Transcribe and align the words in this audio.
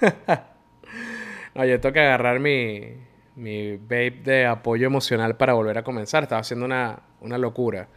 Oye, 1.54 1.78
tengo 1.78 1.92
que 1.92 2.00
agarrar 2.00 2.40
mi, 2.40 2.94
mi 3.36 3.76
vape 3.76 4.20
de 4.24 4.46
apoyo 4.46 4.86
emocional 4.86 5.36
para 5.36 5.54
volver 5.54 5.78
a 5.78 5.84
comenzar. 5.84 6.22
Estaba 6.22 6.40
haciendo 6.40 6.66
una, 6.66 7.00
una 7.20 7.38
locura. 7.38 7.88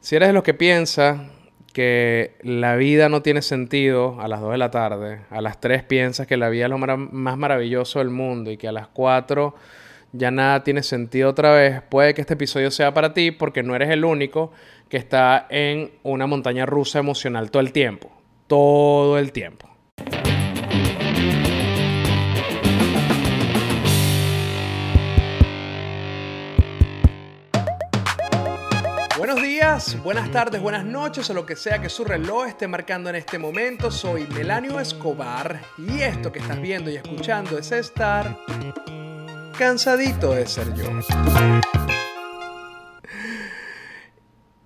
Si 0.00 0.16
eres 0.16 0.28
de 0.28 0.32
los 0.32 0.42
que 0.42 0.54
piensa 0.54 1.30
que 1.72 2.36
la 2.42 2.76
vida 2.76 3.08
no 3.08 3.22
tiene 3.22 3.42
sentido 3.42 4.20
a 4.20 4.28
las 4.28 4.40
2 4.40 4.52
de 4.52 4.58
la 4.58 4.70
tarde, 4.70 5.20
a 5.30 5.40
las 5.40 5.60
3 5.60 5.82
piensas 5.84 6.26
que 6.26 6.36
la 6.36 6.48
vida 6.48 6.64
es 6.64 6.70
lo 6.70 6.78
más 6.78 7.38
maravilloso 7.38 7.98
del 7.98 8.10
mundo 8.10 8.50
y 8.50 8.56
que 8.56 8.68
a 8.68 8.72
las 8.72 8.88
4 8.88 9.54
ya 10.12 10.30
nada 10.30 10.64
tiene 10.64 10.82
sentido 10.82 11.28
otra 11.30 11.52
vez, 11.52 11.82
puede 11.82 12.14
que 12.14 12.22
este 12.22 12.34
episodio 12.34 12.70
sea 12.70 12.94
para 12.94 13.12
ti 13.12 13.30
porque 13.30 13.62
no 13.62 13.76
eres 13.76 13.90
el 13.90 14.04
único 14.04 14.52
que 14.88 14.96
está 14.96 15.46
en 15.50 15.92
una 16.02 16.26
montaña 16.26 16.64
rusa 16.64 16.98
emocional 16.98 17.50
todo 17.50 17.60
el 17.60 17.72
tiempo. 17.72 18.10
Todo 18.46 19.18
el 19.18 19.32
tiempo. 19.32 19.67
Buenas 30.02 30.32
tardes, 30.32 30.60
buenas 30.60 30.84
noches 30.84 31.30
o 31.30 31.34
lo 31.34 31.46
que 31.46 31.54
sea 31.54 31.80
que 31.80 31.88
su 31.88 32.04
reloj 32.04 32.48
esté 32.48 32.66
marcando 32.66 33.10
en 33.10 33.16
este 33.16 33.38
momento. 33.38 33.92
Soy 33.92 34.26
Melanio 34.26 34.80
Escobar 34.80 35.60
y 35.78 36.00
esto 36.00 36.32
que 36.32 36.40
estás 36.40 36.60
viendo 36.60 36.90
y 36.90 36.96
escuchando 36.96 37.56
es 37.58 37.70
estar 37.70 38.36
cansadito 39.56 40.32
de 40.32 40.46
ser 40.46 40.74
yo. 40.74 40.84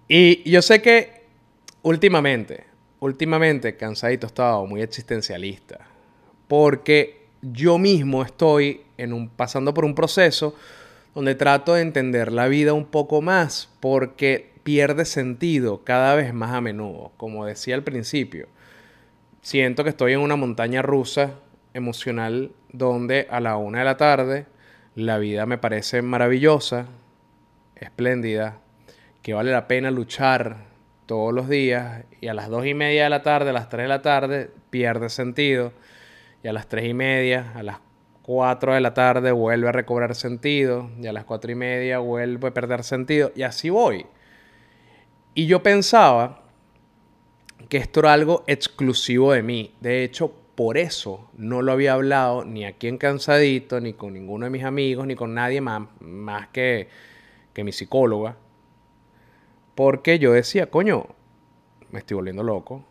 Y 0.08 0.50
yo 0.50 0.62
sé 0.62 0.80
que 0.80 1.26
últimamente, 1.82 2.64
últimamente 3.00 3.76
cansadito 3.76 4.26
he 4.26 4.28
estado 4.28 4.66
muy 4.66 4.80
existencialista. 4.80 5.80
Porque 6.48 7.26
yo 7.42 7.76
mismo 7.76 8.22
estoy 8.22 8.80
en 8.96 9.12
un, 9.12 9.28
pasando 9.28 9.74
por 9.74 9.84
un 9.84 9.94
proceso 9.94 10.54
donde 11.14 11.34
trato 11.34 11.74
de 11.74 11.82
entender 11.82 12.32
la 12.32 12.48
vida 12.48 12.72
un 12.72 12.86
poco 12.86 13.20
más. 13.20 13.68
Porque 13.80 14.51
pierde 14.62 15.04
sentido 15.04 15.84
cada 15.84 16.14
vez 16.14 16.32
más 16.34 16.52
a 16.52 16.60
menudo. 16.60 17.12
Como 17.16 17.46
decía 17.46 17.74
al 17.74 17.82
principio, 17.82 18.48
siento 19.40 19.84
que 19.84 19.90
estoy 19.90 20.12
en 20.12 20.20
una 20.20 20.36
montaña 20.36 20.82
rusa 20.82 21.34
emocional 21.74 22.52
donde 22.70 23.26
a 23.30 23.40
la 23.40 23.56
una 23.56 23.80
de 23.80 23.84
la 23.84 23.96
tarde 23.96 24.46
la 24.94 25.18
vida 25.18 25.46
me 25.46 25.58
parece 25.58 26.02
maravillosa, 26.02 26.86
espléndida, 27.76 28.58
que 29.22 29.34
vale 29.34 29.52
la 29.52 29.68
pena 29.68 29.90
luchar 29.90 30.72
todos 31.06 31.32
los 31.32 31.48
días 31.48 32.04
y 32.20 32.28
a 32.28 32.34
las 32.34 32.48
dos 32.48 32.66
y 32.66 32.74
media 32.74 33.04
de 33.04 33.10
la 33.10 33.22
tarde, 33.22 33.50
a 33.50 33.52
las 33.52 33.68
tres 33.68 33.84
de 33.84 33.88
la 33.88 34.02
tarde, 34.02 34.50
pierde 34.70 35.08
sentido 35.08 35.72
y 36.42 36.48
a 36.48 36.52
las 36.52 36.68
tres 36.68 36.86
y 36.86 36.94
media, 36.94 37.52
a 37.54 37.62
las 37.62 37.78
cuatro 38.22 38.74
de 38.74 38.80
la 38.80 38.94
tarde 38.94 39.32
vuelve 39.32 39.68
a 39.68 39.72
recobrar 39.72 40.14
sentido 40.14 40.90
y 41.00 41.06
a 41.06 41.12
las 41.12 41.24
cuatro 41.24 41.50
y 41.50 41.54
media 41.54 41.98
vuelve 41.98 42.48
a 42.48 42.54
perder 42.54 42.84
sentido 42.84 43.32
y 43.34 43.42
así 43.42 43.70
voy. 43.70 44.06
Y 45.34 45.46
yo 45.46 45.62
pensaba 45.62 46.42
que 47.68 47.78
esto 47.78 48.00
era 48.00 48.12
algo 48.12 48.44
exclusivo 48.46 49.32
de 49.32 49.42
mí. 49.42 49.74
De 49.80 50.04
hecho, 50.04 50.32
por 50.54 50.76
eso 50.76 51.30
no 51.36 51.62
lo 51.62 51.72
había 51.72 51.94
hablado 51.94 52.44
ni 52.44 52.66
aquí 52.66 52.86
en 52.86 52.98
Cansadito, 52.98 53.80
ni 53.80 53.94
con 53.94 54.12
ninguno 54.12 54.44
de 54.44 54.50
mis 54.50 54.64
amigos, 54.64 55.06
ni 55.06 55.14
con 55.14 55.34
nadie 55.34 55.60
más, 55.60 55.88
más 56.00 56.48
que, 56.48 56.88
que 57.54 57.64
mi 57.64 57.72
psicóloga. 57.72 58.36
Porque 59.74 60.18
yo 60.18 60.32
decía, 60.32 60.70
coño, 60.70 61.06
me 61.90 62.00
estoy 62.00 62.16
volviendo 62.16 62.42
loco, 62.42 62.84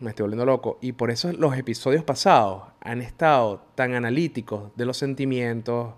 me 0.00 0.10
estoy 0.10 0.24
volviendo 0.24 0.44
loco. 0.44 0.78
Y 0.82 0.92
por 0.92 1.10
eso 1.10 1.32
los 1.32 1.56
episodios 1.56 2.04
pasados 2.04 2.64
han 2.80 3.00
estado 3.00 3.62
tan 3.74 3.94
analíticos 3.94 4.70
de 4.76 4.84
los 4.84 4.98
sentimientos, 4.98 5.94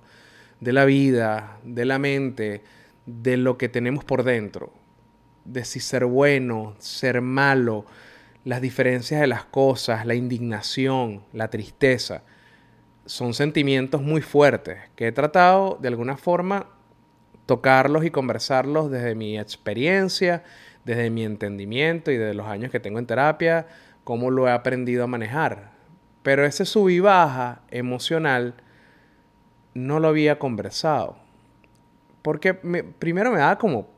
de 0.60 0.72
la 0.72 0.84
vida, 0.84 1.58
de 1.64 1.84
la 1.84 1.98
mente, 1.98 2.62
de 3.06 3.36
lo 3.36 3.58
que 3.58 3.68
tenemos 3.68 4.04
por 4.04 4.22
dentro. 4.22 4.72
De 5.48 5.64
si 5.64 5.80
ser 5.80 6.04
bueno, 6.04 6.74
ser 6.78 7.22
malo, 7.22 7.86
las 8.44 8.60
diferencias 8.60 9.20
de 9.20 9.26
las 9.26 9.44
cosas, 9.44 10.04
la 10.04 10.14
indignación, 10.14 11.24
la 11.32 11.48
tristeza, 11.48 12.22
son 13.06 13.32
sentimientos 13.32 14.02
muy 14.02 14.20
fuertes 14.20 14.78
que 14.94 15.06
he 15.06 15.12
tratado 15.12 15.78
de 15.80 15.88
alguna 15.88 16.18
forma 16.18 16.66
tocarlos 17.46 18.04
y 18.04 18.10
conversarlos 18.10 18.90
desde 18.90 19.14
mi 19.14 19.38
experiencia, 19.38 20.44
desde 20.84 21.08
mi 21.08 21.24
entendimiento 21.24 22.10
y 22.10 22.18
de 22.18 22.34
los 22.34 22.46
años 22.46 22.70
que 22.70 22.80
tengo 22.80 22.98
en 22.98 23.06
terapia, 23.06 23.66
cómo 24.04 24.30
lo 24.30 24.46
he 24.46 24.50
aprendido 24.50 25.04
a 25.04 25.06
manejar. 25.06 25.70
Pero 26.22 26.44
ese 26.44 26.66
sub 26.66 26.90
y 26.90 27.00
baja 27.00 27.62
emocional 27.70 28.54
no 29.72 29.98
lo 29.98 30.08
había 30.08 30.38
conversado. 30.38 31.16
Porque 32.20 32.52
primero 32.52 33.30
me 33.32 33.38
daba 33.38 33.56
como 33.56 33.88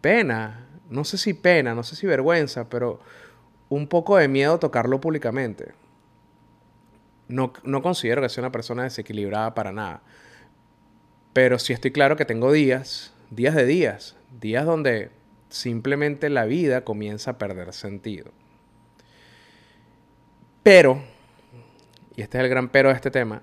pena, 0.00 0.63
no 0.90 1.04
sé 1.04 1.18
si 1.18 1.34
pena, 1.34 1.74
no 1.74 1.82
sé 1.82 1.96
si 1.96 2.06
vergüenza, 2.06 2.68
pero 2.68 3.00
un 3.68 3.88
poco 3.88 4.16
de 4.16 4.28
miedo 4.28 4.58
tocarlo 4.58 5.00
públicamente. 5.00 5.72
No, 7.28 7.52
no 7.64 7.82
considero 7.82 8.20
que 8.20 8.28
sea 8.28 8.42
una 8.42 8.52
persona 8.52 8.82
desequilibrada 8.82 9.54
para 9.54 9.72
nada. 9.72 10.02
Pero 11.32 11.58
sí 11.58 11.72
estoy 11.72 11.90
claro 11.90 12.16
que 12.16 12.24
tengo 12.24 12.52
días, 12.52 13.12
días 13.30 13.54
de 13.54 13.66
días, 13.66 14.16
días 14.40 14.66
donde 14.66 15.10
simplemente 15.48 16.28
la 16.30 16.44
vida 16.44 16.84
comienza 16.84 17.32
a 17.32 17.38
perder 17.38 17.72
sentido. 17.72 18.30
Pero, 20.62 21.02
y 22.16 22.22
este 22.22 22.38
es 22.38 22.44
el 22.44 22.50
gran 22.50 22.68
pero 22.68 22.90
de 22.90 22.94
este 22.94 23.10
tema, 23.10 23.42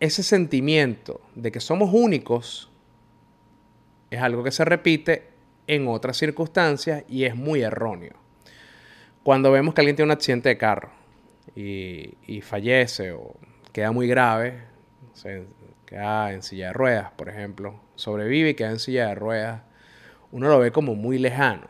ese 0.00 0.22
sentimiento 0.22 1.20
de 1.34 1.52
que 1.52 1.60
somos 1.60 1.90
únicos 1.92 2.70
es 4.10 4.20
algo 4.20 4.42
que 4.42 4.50
se 4.50 4.64
repite 4.64 5.31
en 5.74 5.88
otras 5.88 6.16
circunstancias 6.16 7.04
y 7.08 7.24
es 7.24 7.34
muy 7.34 7.62
erróneo 7.62 8.22
cuando 9.22 9.52
vemos 9.52 9.74
que 9.74 9.80
alguien 9.80 9.96
tiene 9.96 10.08
un 10.08 10.16
accidente 10.16 10.48
de 10.48 10.58
carro 10.58 10.90
y, 11.54 12.40
fallece 12.42 13.12
o 13.12 13.34
queda 13.72 13.92
muy 13.92 14.08
grave, 14.08 14.62
queda 15.86 16.32
en 16.32 16.42
silla 16.42 16.68
de 16.68 16.72
ruedas, 16.72 17.12
por 17.12 17.28
ejemplo, 17.28 17.80
sobrevive 17.94 18.50
y 18.50 18.54
queda 18.54 18.70
en 18.70 18.78
silla 18.78 19.08
de 19.08 19.14
ruedas, 19.14 19.62
uno 20.30 20.48
lo 20.48 20.58
ve 20.58 20.72
como 20.72 20.94
muy 20.94 21.18
lejano. 21.18 21.68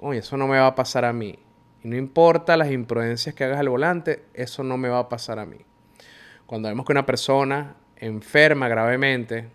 Oye, 0.00 0.20
eso 0.20 0.36
no 0.36 0.48
me 0.48 0.58
va 0.58 0.68
a 0.68 0.74
pasar 0.74 1.04
a 1.04 1.12
mí. 1.12 1.38
Y 1.84 1.88
no 1.88 1.96
importa 1.96 2.56
las 2.56 2.70
imprudencias 2.70 3.34
que 3.34 3.44
hagas 3.44 3.60
al 3.60 3.68
volante, 3.68 4.24
eso 4.34 4.64
no 4.64 4.76
me 4.76 4.88
va 4.88 5.00
a 5.00 5.08
pasar 5.08 5.38
a 5.38 5.46
mí. 5.46 5.58
Cuando 6.46 6.68
vemos 6.68 6.86
que 6.86 6.92
una 6.92 7.06
persona 7.06 7.76
enferma 7.96 8.68
gravemente, 8.68 9.48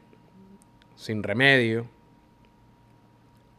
sin 0.96 1.24
remedio, 1.24 1.88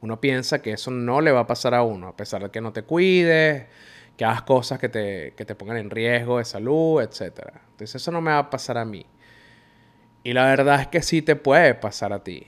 uno 0.00 0.20
piensa 0.20 0.62
que 0.62 0.72
eso 0.72 0.90
no 0.90 1.20
le 1.20 1.32
va 1.32 1.40
a 1.40 1.46
pasar 1.46 1.74
a 1.74 1.82
uno, 1.82 2.08
a 2.08 2.16
pesar 2.16 2.42
de 2.42 2.50
que 2.50 2.60
no 2.60 2.72
te 2.72 2.82
cuides, 2.82 3.66
que 4.16 4.24
hagas 4.24 4.42
cosas 4.42 4.78
que 4.78 4.88
te, 4.88 5.34
que 5.36 5.44
te 5.44 5.54
pongan 5.54 5.76
en 5.76 5.90
riesgo 5.90 6.38
de 6.38 6.44
salud, 6.44 7.02
etc. 7.02 7.50
Entonces 7.70 7.96
eso 7.96 8.12
no 8.12 8.20
me 8.20 8.30
va 8.30 8.38
a 8.38 8.50
pasar 8.50 8.78
a 8.78 8.84
mí. 8.84 9.04
Y 10.22 10.32
la 10.32 10.44
verdad 10.44 10.80
es 10.80 10.86
que 10.88 11.02
sí 11.02 11.22
te 11.22 11.36
puede 11.36 11.74
pasar 11.74 12.12
a 12.12 12.22
ti. 12.22 12.46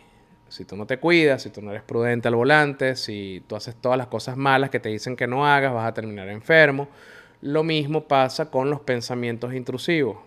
Si 0.49 0.65
tú 0.65 0.77
no 0.77 0.87
te 0.87 0.99
cuidas, 0.99 1.43
si 1.43 1.51
tú 1.51 1.63
no 1.63 1.71
eres 1.71 1.83
prudente 1.83 2.29
al 2.29 2.35
volante, 2.35 2.97
si 2.97 3.45
tú 3.47 3.55
haces 3.55 3.77
todas 3.77 3.97
las 3.97 4.09
cosas 4.09 4.37
malas 4.37 4.71
que 4.71 4.81
te 4.81 4.89
dicen 4.89 5.17
que 5.17 5.29
no 5.29 5.47
hagas, 5.47 5.73
vas 5.73 5.89
a 5.89 5.95
terminar 5.95 6.29
enfermo. 6.29 6.89
Lo 7.41 7.63
mismo 7.63 8.05
pasa 8.05 8.51
con 8.51 8.69
los 8.69 8.81
pensamientos 8.81 9.55
intrusivos. 9.55 10.19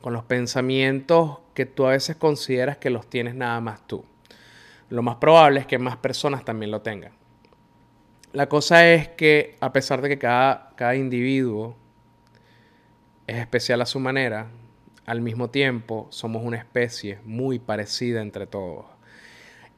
Con 0.00 0.12
los 0.12 0.24
pensamientos 0.24 1.38
que 1.54 1.64
tú 1.66 1.86
a 1.86 1.90
veces 1.90 2.16
consideras 2.16 2.76
que 2.76 2.90
los 2.90 3.08
tienes 3.08 3.34
nada 3.34 3.60
más 3.60 3.86
tú 3.86 4.04
lo 4.88 5.02
más 5.02 5.16
probable 5.16 5.60
es 5.60 5.66
que 5.66 5.78
más 5.78 5.96
personas 5.96 6.44
también 6.44 6.70
lo 6.70 6.82
tengan. 6.82 7.12
La 8.32 8.48
cosa 8.48 8.86
es 8.92 9.08
que 9.08 9.56
a 9.60 9.72
pesar 9.72 10.02
de 10.02 10.08
que 10.08 10.18
cada, 10.18 10.72
cada 10.76 10.94
individuo 10.94 11.76
es 13.26 13.36
especial 13.36 13.80
a 13.80 13.86
su 13.86 13.98
manera, 13.98 14.48
al 15.06 15.20
mismo 15.20 15.50
tiempo 15.50 16.06
somos 16.10 16.44
una 16.44 16.56
especie 16.56 17.18
muy 17.24 17.58
parecida 17.58 18.20
entre 18.20 18.46
todos. 18.46 18.86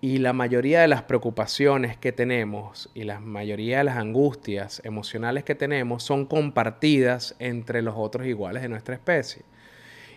Y 0.00 0.18
la 0.18 0.32
mayoría 0.32 0.80
de 0.80 0.88
las 0.88 1.02
preocupaciones 1.02 1.96
que 1.96 2.12
tenemos 2.12 2.88
y 2.94 3.02
la 3.02 3.20
mayoría 3.20 3.78
de 3.78 3.84
las 3.84 3.96
angustias 3.96 4.80
emocionales 4.84 5.44
que 5.44 5.54
tenemos 5.54 6.02
son 6.02 6.24
compartidas 6.24 7.34
entre 7.40 7.82
los 7.82 7.94
otros 7.96 8.26
iguales 8.26 8.62
de 8.62 8.68
nuestra 8.68 8.94
especie. 8.94 9.42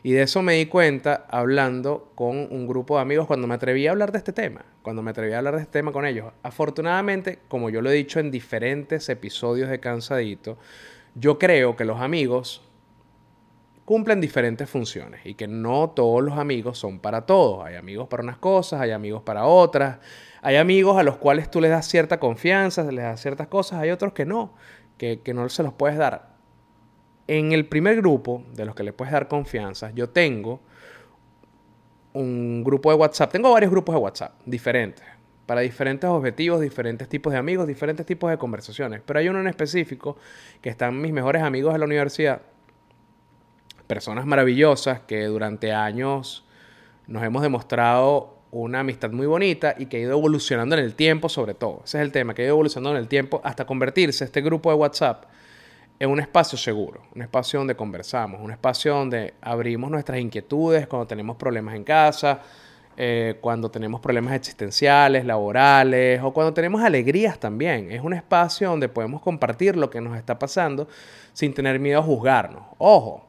Y 0.03 0.13
de 0.13 0.24
eso 0.24 0.42
me 0.42 0.53
di 0.53 0.65
cuenta 0.65 1.27
hablando 1.30 2.12
con 2.15 2.38
un 2.38 2.68
grupo 2.68 2.95
de 2.95 3.01
amigos 3.01 3.27
cuando 3.27 3.48
me 3.48 3.53
atreví 3.53 3.86
a 3.86 3.92
hablar 3.92 4.12
de 4.12 4.18
este 4.18 4.33
tema, 4.33 4.65
cuando 4.81 5.03
me 5.03 5.12
atreví 5.12 5.33
a 5.33 5.38
hablar 5.38 5.56
de 5.56 5.62
este 5.62 5.74
tema 5.74 5.92
con 5.92 6.06
ellos. 6.06 6.33
Afortunadamente, 6.42 7.39
como 7.48 7.69
yo 7.69 7.81
lo 7.81 7.92
he 7.92 7.94
dicho 7.94 8.19
en 8.19 8.31
diferentes 8.31 9.09
episodios 9.09 9.69
de 9.69 9.80
Cansadito, 9.80 10.57
yo 11.13 11.38
creo 11.38 11.75
que 11.75 11.86
los 11.86 12.01
amigos 12.01 12.68
cumplen 13.86 14.21
diferentes 14.21 14.69
funciones 14.69 15.21
y 15.25 15.36
que 15.36 15.48
no 15.48 15.92
todos 15.92 16.24
los 16.24 16.38
amigos 16.38 16.80
son 16.80 17.00
para 17.00 17.27
todos. 17.27 17.63
Hay 17.63 17.75
amigos 17.75 18.07
para 18.07 18.24
unas 18.24 18.38
cosas, 18.38 18.81
hay 18.81 18.92
amigos 18.92 19.21
para 19.21 19.45
otras. 19.45 20.00
Hay 20.42 20.56
amigos 20.56 20.98
a 20.98 21.03
los 21.03 21.18
cuales 21.18 21.51
tú 21.51 21.62
les 21.62 21.69
das 21.69 21.88
cierta 21.88 22.19
confianza, 22.19 22.83
les 22.83 23.03
das 23.03 23.21
ciertas 23.21 23.48
cosas, 23.48 23.80
hay 23.80 23.92
otros 23.92 24.13
que 24.13 24.25
no, 24.25 24.56
que, 24.98 25.21
que 25.21 25.36
no 25.36 25.48
se 25.50 25.62
los 25.62 25.74
puedes 25.74 26.00
dar 26.00 26.30
En 27.33 27.53
el 27.53 27.65
primer 27.65 27.95
grupo, 27.95 28.43
de 28.55 28.65
los 28.65 28.75
que 28.75 28.83
le 28.83 28.91
puedes 28.91 29.13
dar 29.13 29.29
confianza, 29.29 29.89
yo 29.91 30.09
tengo 30.09 30.59
un 32.11 32.61
grupo 32.61 32.91
de 32.91 32.97
WhatsApp. 32.97 33.31
Tengo 33.31 33.53
varios 33.53 33.71
grupos 33.71 33.95
de 33.95 34.01
WhatsApp 34.01 34.33
diferentes, 34.45 35.05
para 35.45 35.61
diferentes 35.61 36.09
objetivos, 36.09 36.59
diferentes 36.59 37.07
tipos 37.07 37.31
de 37.31 37.39
amigos, 37.39 37.67
diferentes 37.67 38.05
tipos 38.05 38.29
de 38.29 38.37
conversaciones. 38.37 39.01
Pero 39.05 39.19
hay 39.19 39.29
uno 39.29 39.39
en 39.39 39.47
específico 39.47 40.17
que 40.59 40.67
están 40.67 40.99
mis 40.99 41.13
mejores 41.13 41.41
amigos 41.41 41.71
de 41.71 41.79
la 41.79 41.85
universidad, 41.85 42.41
personas 43.87 44.25
maravillosas 44.25 44.99
que 44.99 45.23
durante 45.23 45.71
años 45.71 46.43
nos 47.07 47.23
hemos 47.23 47.43
demostrado 47.43 48.39
una 48.51 48.81
amistad 48.81 49.11
muy 49.11 49.25
bonita 49.25 49.73
y 49.77 49.85
que 49.85 49.95
ha 49.95 49.99
ido 50.01 50.17
evolucionando 50.17 50.75
en 50.75 50.83
el 50.83 50.95
tiempo 50.95 51.29
sobre 51.29 51.53
todo. 51.53 51.79
Ese 51.85 51.99
es 51.99 52.03
el 52.03 52.11
tema, 52.11 52.33
que 52.33 52.41
ha 52.41 52.45
ido 52.45 52.55
evolucionando 52.55 52.97
en 52.97 53.01
el 53.01 53.07
tiempo 53.07 53.39
hasta 53.45 53.65
convertirse 53.65 54.25
este 54.25 54.41
grupo 54.41 54.69
de 54.69 54.75
WhatsApp 54.75 55.31
en 56.01 56.09
un 56.09 56.19
espacio 56.19 56.57
seguro, 56.57 57.03
un 57.13 57.21
espacio 57.21 57.59
donde 57.59 57.75
conversamos, 57.75 58.42
un 58.42 58.50
espacio 58.50 58.95
donde 58.95 59.36
abrimos 59.39 59.92
nuestras 59.92 60.19
inquietudes 60.19 60.88
cuando 60.88 61.06
tenemos 61.06 61.38
problemas 61.38 61.75
en 61.75 61.83
casa, 61.83 62.42
eh, 62.98 63.38
cuando 63.39 63.69
tenemos 63.69 64.01
problemas 64.01 64.33
existenciales, 64.33 65.24
laborales 65.25 66.19
o 66.24 66.33
cuando 66.33 66.56
tenemos 66.56 66.81
alegrías 66.81 67.39
también. 67.39 67.92
Es 67.92 68.01
un 68.01 68.13
espacio 68.13 68.71
donde 68.71 68.89
podemos 68.89 69.21
compartir 69.21 69.77
lo 69.77 69.92
que 69.92 70.01
nos 70.01 70.18
está 70.18 70.39
pasando 70.39 70.88
sin 71.33 71.53
tener 71.53 71.80
miedo 71.80 72.00
a 72.00 72.03
juzgarnos. 72.03 72.63
Ojo, 72.80 73.27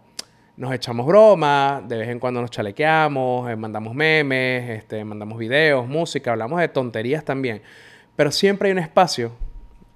nos 0.57 0.73
echamos 0.73 1.05
bromas, 1.05 1.87
de 1.87 1.99
vez 1.99 2.09
en 2.09 2.19
cuando 2.19 2.41
nos 2.41 2.51
chalequeamos, 2.51 3.51
eh, 3.51 3.57
mandamos 3.57 3.95
memes, 3.95 4.71
este, 4.79 5.05
mandamos 5.05 5.39
videos, 5.39 5.87
música, 5.87 6.31
hablamos 6.31 6.59
de 6.59 6.69
tonterías 6.69 7.23
también. 7.23 7.61
Pero 8.17 8.33
siempre 8.33 8.71
hay 8.71 8.73
un 8.73 8.79
espacio 8.79 9.31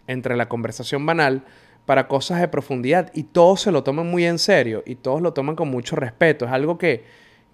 entre 0.07 0.37
la 0.37 0.47
conversación 0.47 1.07
banal 1.07 1.43
para 1.87 2.09
cosas 2.09 2.41
de 2.41 2.49
profundidad 2.49 3.11
y 3.15 3.23
todos 3.23 3.63
se 3.63 3.73
lo 3.73 3.83
toman 3.85 4.09
muy 4.09 4.27
en 4.27 4.39
serio 4.39 4.83
y 4.85 4.97
todos 4.97 5.23
lo 5.23 5.33
toman 5.33 5.57
con 5.57 5.69
mucho 5.69 5.97
respeto. 5.97 6.45
Es 6.45 6.51
algo 6.51 6.77
que, 6.77 7.05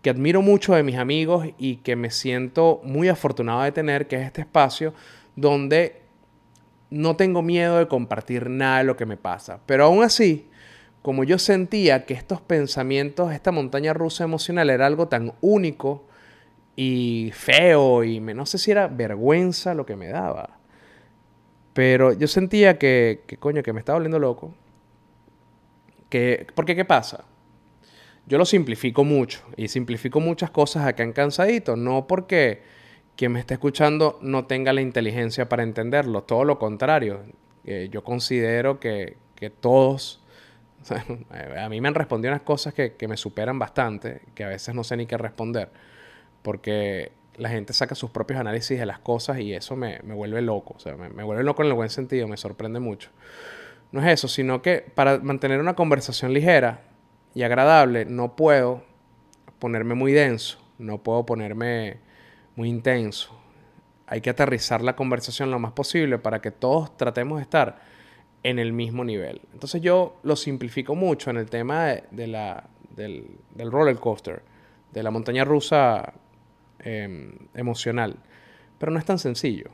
que 0.01 0.11
admiro 0.11 0.43
mucho 0.43 0.75
de 0.75 0.83
mis 0.83 0.97
amigos 0.97 1.47
y 1.59 1.77
que 1.77 1.95
me 1.95 2.11
siento 2.11 2.81
muy 2.83 3.09
afortunado 3.09 3.63
de 3.63 3.73
tener, 3.73 4.09
que 4.09 4.17
es 4.17 4.23
este 4.23 4.41
espacio 4.41 4.95
donde 5.37 6.01
no 6.91 7.17
tengo 7.17 7.43
miedo 7.43 7.79
de 7.79 7.89
compartir 7.89 8.51
nada 8.51 8.79
de 8.79 8.85
lo 8.85 8.97
que 8.97 9.07
me 9.07 9.19
pasa. 9.19 9.61
Pero 9.67 9.85
aún 9.85 10.03
así, 10.03 10.49
como 11.03 11.25
yo 11.25 11.39
sentía 11.39 12.07
que 12.07 12.15
estos 12.15 12.41
pensamientos, 12.41 13.33
esta 13.33 13.53
montaña 13.53 13.93
rusa 13.93 14.25
emocional 14.25 14.71
era 14.71 14.87
algo 14.87 15.09
tan 15.09 15.35
único 15.41 16.07
y 16.75 17.31
feo 17.35 18.03
y 18.03 18.21
me, 18.21 18.35
no 18.35 18.47
sé 18.47 18.57
si 18.57 18.71
era 18.71 18.89
vergüenza 18.89 19.75
lo 19.75 19.85
que 19.85 19.97
me 19.97 20.09
daba. 20.09 20.62
Pero 21.73 22.13
yo 22.13 22.29
sentía 22.29 22.79
que, 22.79 23.23
que 23.27 23.37
coño, 23.37 23.63
que 23.63 23.73
me 23.73 23.81
estaba 23.81 23.99
volviendo 23.99 24.19
loco. 24.19 24.55
Que, 26.09 26.47
porque 26.55 26.77
¿qué 26.77 26.85
pasa? 26.85 27.25
Yo 28.27 28.39
lo 28.39 28.45
simplifico 28.45 29.05
mucho 29.05 29.43
y 29.57 29.69
simplifico 29.69 30.21
muchas 30.21 30.51
cosas 30.51 30.87
acá 30.87 31.03
en 31.03 31.13
Cansadito, 31.13 31.75
no 31.77 32.07
porque 32.07 32.63
quien 33.17 33.33
me 33.33 33.41
está 33.41 33.55
escuchando 33.55 34.19
no 34.23 34.47
tenga 34.47 34.73
la 34.73 34.81
inteligencia 34.81 35.49
para 35.49 35.63
entenderlo, 35.63 36.23
todo 36.23 36.45
lo 36.45 36.59
contrario. 36.59 37.23
Eh, 37.65 37.89
yo 37.91 38.05
considero 38.05 38.79
que, 38.79 39.17
que 39.35 39.51
todos 39.51 40.23
a 41.31 41.69
mí 41.69 41.81
me 41.81 41.89
han 41.89 41.95
respondido 41.95 42.33
unas 42.33 42.43
cosas 42.43 42.75
que, 42.75 42.97
me 43.09 43.17
superan 43.17 43.59
bastante, 43.59 44.23
que 44.35 44.45
a 44.45 44.49
veces 44.49 44.75
no 44.75 44.85
sé 44.85 44.97
ni 44.97 45.07
qué 45.07 45.17
responder, 45.17 45.71
porque 46.43 47.13
la 47.37 47.49
gente 47.49 47.73
saca 47.73 47.95
sus 47.95 48.11
propios 48.11 48.39
análisis 48.39 48.79
de 48.79 48.87
las 48.87 48.99
cosas 48.99 49.39
y 49.39 49.55
eso 49.55 49.77
me, 49.77 49.99
vuelve 50.01 50.43
loco, 50.43 50.75
o 50.77 50.79
sea, 50.79 50.97
me, 50.97 51.09
me, 51.09 51.23
vuelve 51.23 51.43
loco 51.43 51.63
en 51.63 51.69
el 51.69 51.75
buen 51.75 51.91
sentido, 51.91 52.29
me 52.29 52.37
sorprende 52.37 52.81
mucho. 52.81 53.11
No 53.91 54.01
es 54.01 54.07
eso, 54.07 54.29
sino 54.29 54.63
que 54.63 54.85
para 54.95 55.19
mantener 55.19 55.61
una 55.61 55.75
conversación 55.75 56.33
ligera 56.33 56.83
y 57.35 57.43
agradable 57.43 58.05
no 58.05 58.37
puedo 58.37 58.83
ponerme 59.59 59.95
muy 59.95 60.13
denso, 60.13 60.59
no 60.79 60.99
puedo 61.03 61.25
ponerme 61.25 61.99
muy 62.57 62.69
intenso. 62.69 63.39
Hay 64.07 64.21
que 64.21 64.31
aterrizar 64.31 64.83
la 64.83 64.97
conversación 64.97 65.51
lo 65.51 65.59
más 65.59 65.73
posible 65.73 66.19
para 66.19 66.41
que 66.41 66.51
todos 66.51 66.97
tratemos 66.97 67.39
de 67.39 67.43
estar 67.43 67.81
en 68.43 68.59
el 68.59 68.73
mismo 68.73 69.05
nivel. 69.05 69.41
Entonces 69.53 69.81
yo 69.81 70.17
lo 70.23 70.37
simplifico 70.37 70.95
mucho 70.95 71.31
en 71.31 71.37
el 71.37 71.49
tema 71.49 71.95
de, 72.11 72.27
la, 72.27 72.65
del, 72.91 73.39
roller 73.57 73.97
coaster, 73.97 74.43
de 74.93 75.03
la 75.03 75.11
montaña 75.11 75.45
rusa 75.45 76.13
em, 76.83 77.33
emocional. 77.55 78.17
Pero 78.79 78.93
no 78.93 78.99
es 78.99 79.05
tan 79.05 79.19
sencillo. 79.19 79.71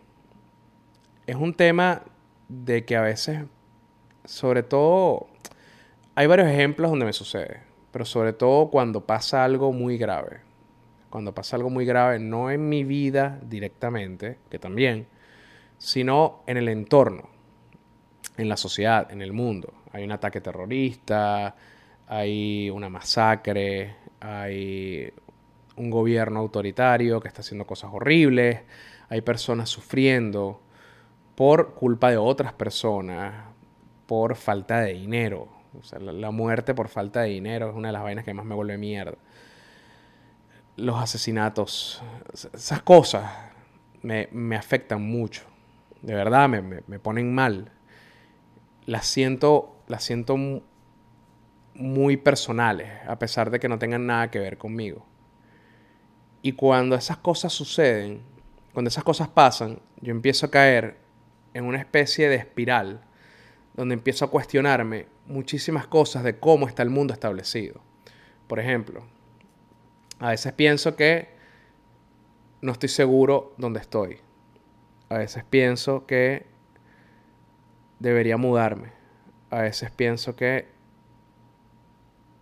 Es 1.27 1.37
un 1.37 1.55
tema 1.55 2.03
de 2.49 2.85
que 2.85 2.97
a 2.97 3.03
veces, 3.03 3.41
sobre 4.25 4.63
todo, 4.63 5.29
hay 6.15 6.27
varios 6.27 6.49
ejemplos 6.49 6.91
donde 6.91 7.07
me 7.07 7.13
sucede, 7.13 7.61
pero 7.91 8.05
sobre 8.05 8.33
todo 8.33 8.71
cuando 8.71 9.05
pasa 9.05 9.45
algo 9.45 9.73
muy 9.73 9.99
grave. 9.99 10.41
Cuando 11.11 11.35
pasa 11.35 11.57
algo 11.57 11.71
muy 11.71 11.87
grave, 11.87 12.19
no 12.19 12.51
en 12.51 12.69
mi 12.69 12.85
vida 12.85 13.41
directamente, 13.43 14.39
que 14.51 14.59
también, 14.59 15.07
sino 15.79 16.43
en 16.47 16.59
el 16.59 16.69
entorno 16.69 17.39
en 18.39 18.49
la 18.49 18.57
sociedad, 18.57 19.11
en 19.11 19.21
el 19.21 19.33
mundo. 19.33 19.75
Hay 19.93 20.05
un 20.05 20.13
ataque 20.13 20.41
terrorista, 20.41 21.55
hay 22.07 22.71
una 22.71 22.89
masacre, 22.89 23.97
hay 24.21 25.13
un 25.79 25.91
gobierno 25.91 26.41
autoritario 26.41 27.21
que 27.21 27.29
está 27.29 27.41
haciendo 27.41 27.67
cosas 27.67 27.91
horribles, 27.93 28.63
hay 29.09 29.21
personas 29.23 29.69
sufriendo 29.69 30.61
por 31.35 31.75
culpa 31.75 32.11
de 32.11 32.17
otras 32.17 32.53
personas, 32.53 33.47
por 34.07 34.37
falta 34.37 34.81
de 34.81 34.95
dinero. 34.95 35.49
O 35.79 35.83
sea, 35.83 35.99
la, 35.99 36.31
muerte 36.31 36.75
por 36.75 36.89
falta 36.89 37.21
de 37.21 37.29
dinero 37.29 37.71
es 37.71 37.77
una 37.77 37.89
de 37.89 37.93
las 37.93 38.03
vainas 38.03 38.25
que 38.25 38.35
más 38.35 38.45
me 38.45 38.55
vuelve 38.55 38.77
mierda. 38.79 39.17
Los 40.77 41.01
asesinatos, 41.01 42.03
esas 42.33 42.83
cosas 42.83 43.31
me, 44.03 44.57
afectan 44.57 45.03
mucho. 45.03 45.45
De 46.03 46.15
verdad, 46.15 46.49
me, 46.49 46.63
me 46.63 46.99
ponen 46.99 47.35
mal 47.35 47.73
las 48.89 49.07
siento, 49.07 49.77
las 49.87 50.03
siento 50.03 50.39
muy 51.75 52.17
personales, 52.17 52.89
a 53.07 53.19
pesar 53.19 53.51
de 53.51 53.61
que 53.61 53.69
no 53.69 53.79
tengan 53.79 54.07
nada 54.07 54.31
que 54.31 54.39
ver 54.39 54.57
conmigo. 54.57 55.05
Y 56.43 56.53
cuando 56.53 56.97
esas 56.97 57.17
cosas 57.17 57.53
suceden, 57.53 58.21
cuando 58.73 58.89
esas 58.89 59.05
cosas 59.05 59.29
pasan, 59.29 59.81
yo 60.01 60.13
empiezo 60.13 60.47
a 60.47 60.51
caer 60.51 60.97
en 61.55 61.65
una 61.65 61.79
especie 61.79 62.29
de 62.29 62.37
espiral 62.37 63.01
donde 63.75 63.95
empiezo 63.95 64.25
a 64.25 64.31
cuestionarme 64.31 65.07
muchísimas 65.27 65.87
cosas 65.87 66.25
de 66.25 66.39
cómo 66.39 66.67
está 66.67 66.83
el 66.83 66.91
mundo 66.91 67.13
establecido. 67.13 67.81
Por 68.47 68.59
ejemplo, 68.59 69.05
a 70.19 70.31
veces 70.31 70.53
pienso 70.53 70.97
que 70.97 71.29
no 72.61 72.73
estoy 72.73 72.89
seguro 72.89 73.55
dónde 73.57 73.81
estoy. 73.81 74.19
A 75.09 75.19
veces 75.19 75.45
pienso 75.49 76.07
que 76.07 76.47
debería 77.99 78.37
mudarme. 78.37 78.93
A 79.51 79.63
veces 79.63 79.91
pienso 79.91 80.35
que 80.35 80.67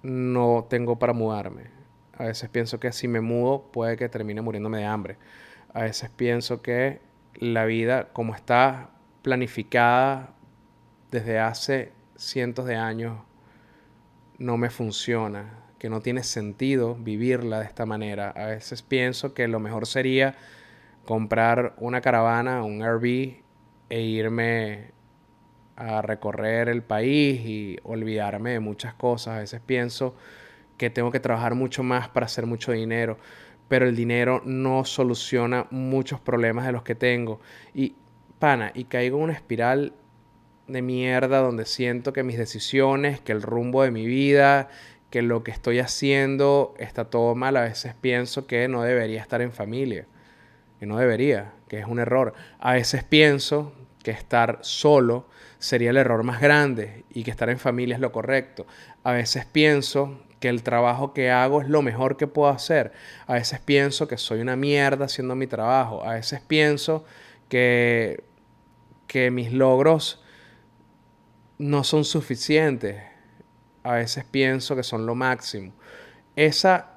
no 0.03 0.67
tengo 0.69 0.99
para 0.99 1.13
mudarme. 1.13 1.76
A 2.19 2.25
veces 2.25 2.49
pienso 2.49 2.81
que 2.81 2.93
si 2.93 3.09
me 3.09 3.21
mudo 3.21 3.71
puede 3.73 3.97
que 3.97 4.09
termine 4.09 4.41
muriéndome 4.41 4.79
de 4.79 4.87
hambre. 4.87 5.17
A 5.73 5.83
veces 5.83 6.11
pienso 6.11 6.63
que 6.63 7.01
la 7.35 7.65
vida 7.67 8.09
como 8.13 8.35
está 8.35 8.91
planificada 9.23 10.35
desde 11.11 11.39
hace 11.39 11.93
cientos 12.17 12.65
de 12.67 12.77
años 12.77 13.19
no 14.39 14.57
me 14.57 14.71
funciona, 14.71 15.65
que 15.79 15.91
no 15.91 16.01
tiene 16.01 16.23
sentido 16.23 16.95
vivirla 16.95 17.61
de 17.61 17.67
esta 17.67 17.87
manera. 17.87 18.31
A 18.31 18.47
veces 18.47 18.83
pienso 18.83 19.35
que 19.35 19.49
lo 19.49 19.61
mejor 19.61 19.87
sería 19.87 20.35
comprar 21.05 21.75
una 21.79 22.01
caravana, 22.01 22.63
un 22.63 22.83
RV 22.83 23.43
e 23.89 24.01
irme 24.01 24.93
a 25.77 26.01
recorrer 26.03 26.69
el 26.69 26.83
país 26.83 27.41
y 27.45 27.79
olvidarme 27.83 28.53
de 28.53 28.61
muchas 28.61 28.95
cosas. 28.95 29.37
A 29.37 29.39
veces 29.41 29.61
pienso 29.65 30.17
que 30.77 30.91
tengo 30.91 31.11
que 31.11 31.21
trabajar 31.21 31.55
mucho 31.55 31.83
más 31.83 32.09
para 32.09 32.27
hacer 32.27 32.47
mucho 32.47 32.73
dinero, 32.73 33.19
pero 33.69 33.87
el 33.87 33.97
dinero 33.97 34.43
no 34.45 34.85
soluciona 34.85 35.67
muchos 35.71 36.21
problemas 36.21 36.67
de 36.67 36.73
los 36.73 36.83
que 36.83 36.95
tengo. 36.95 37.41
Y, 37.75 37.95
pana, 38.39 38.71
y 38.75 38.85
caigo 38.85 39.19
en 39.19 39.25
una 39.25 39.33
espiral 39.33 39.95
de 40.69 40.83
mierda 40.83 41.39
donde 41.39 41.65
siento 41.65 42.13
que 42.13 42.23
mis 42.23 42.39
decisiones, 42.39 43.21
que 43.21 43.33
el 43.33 43.43
rumbo 43.43 43.83
de 43.83 43.91
mi 43.91 44.07
vida, 44.07 44.69
que 45.11 45.23
lo 45.23 45.43
que 45.43 45.51
estoy 45.51 45.79
haciendo 45.79 46.75
está 46.79 47.07
todo 47.07 47.35
mal. 47.35 47.57
A 47.57 47.63
veces 47.63 47.95
pienso 48.01 48.47
que 48.47 48.69
no 48.69 48.83
debería 48.83 49.21
estar 49.21 49.41
en 49.43 49.53
familia, 49.53 50.07
que 50.79 50.87
no 50.87 50.99
debería, 50.99 51.53
que 51.69 51.79
es 51.79 51.87
un 51.87 51.99
error. 51.99 52.35
A 52.59 52.75
veces 52.75 53.05
pienso 53.05 53.73
que 54.03 54.11
estar 54.11 54.59
solo 54.63 55.29
sería 55.59 55.91
el 55.91 55.97
error 55.97 56.23
más 56.23 56.41
grande 56.41 57.05
y 57.11 57.25
que 57.25 57.31
estar 57.31 57.51
en 57.51 57.59
familia 57.59 57.95
es 57.95 58.01
lo 58.01 58.13
correcto. 58.13 58.67
A 59.03 59.13
veces 59.13 59.47
pienso 59.47 60.21
que 60.41 60.49
el 60.49 60.63
trabajo 60.63 61.13
que 61.13 61.31
hago 61.31 61.63
es 61.63 61.69
lo 61.69 61.83
mejor 61.83 62.17
que 62.17 62.27
puedo 62.27 62.49
hacer. 62.51 62.93
A 63.27 63.35
veces 63.35 63.61
pienso 63.61 64.07
que 64.09 64.19
soy 64.19 64.41
una 64.41 64.57
mierda 64.57 65.07
haciendo 65.07 65.35
mi 65.35 65.47
trabajo. 65.47 66.05
A 66.05 66.15
veces 66.15 66.41
pienso 66.47 67.05
que, 67.49 68.23
que 69.07 69.31
mis 69.31 69.53
logros 69.53 70.23
no 71.59 71.85
son 71.85 72.05
suficientes. 72.05 73.03
a 73.83 73.95
veces 73.95 74.25
pienso 74.25 74.77
que 74.77 74.83
son 74.83 75.07
lo 75.07 75.15
máximo. 75.15 75.73
Esa 76.35 76.97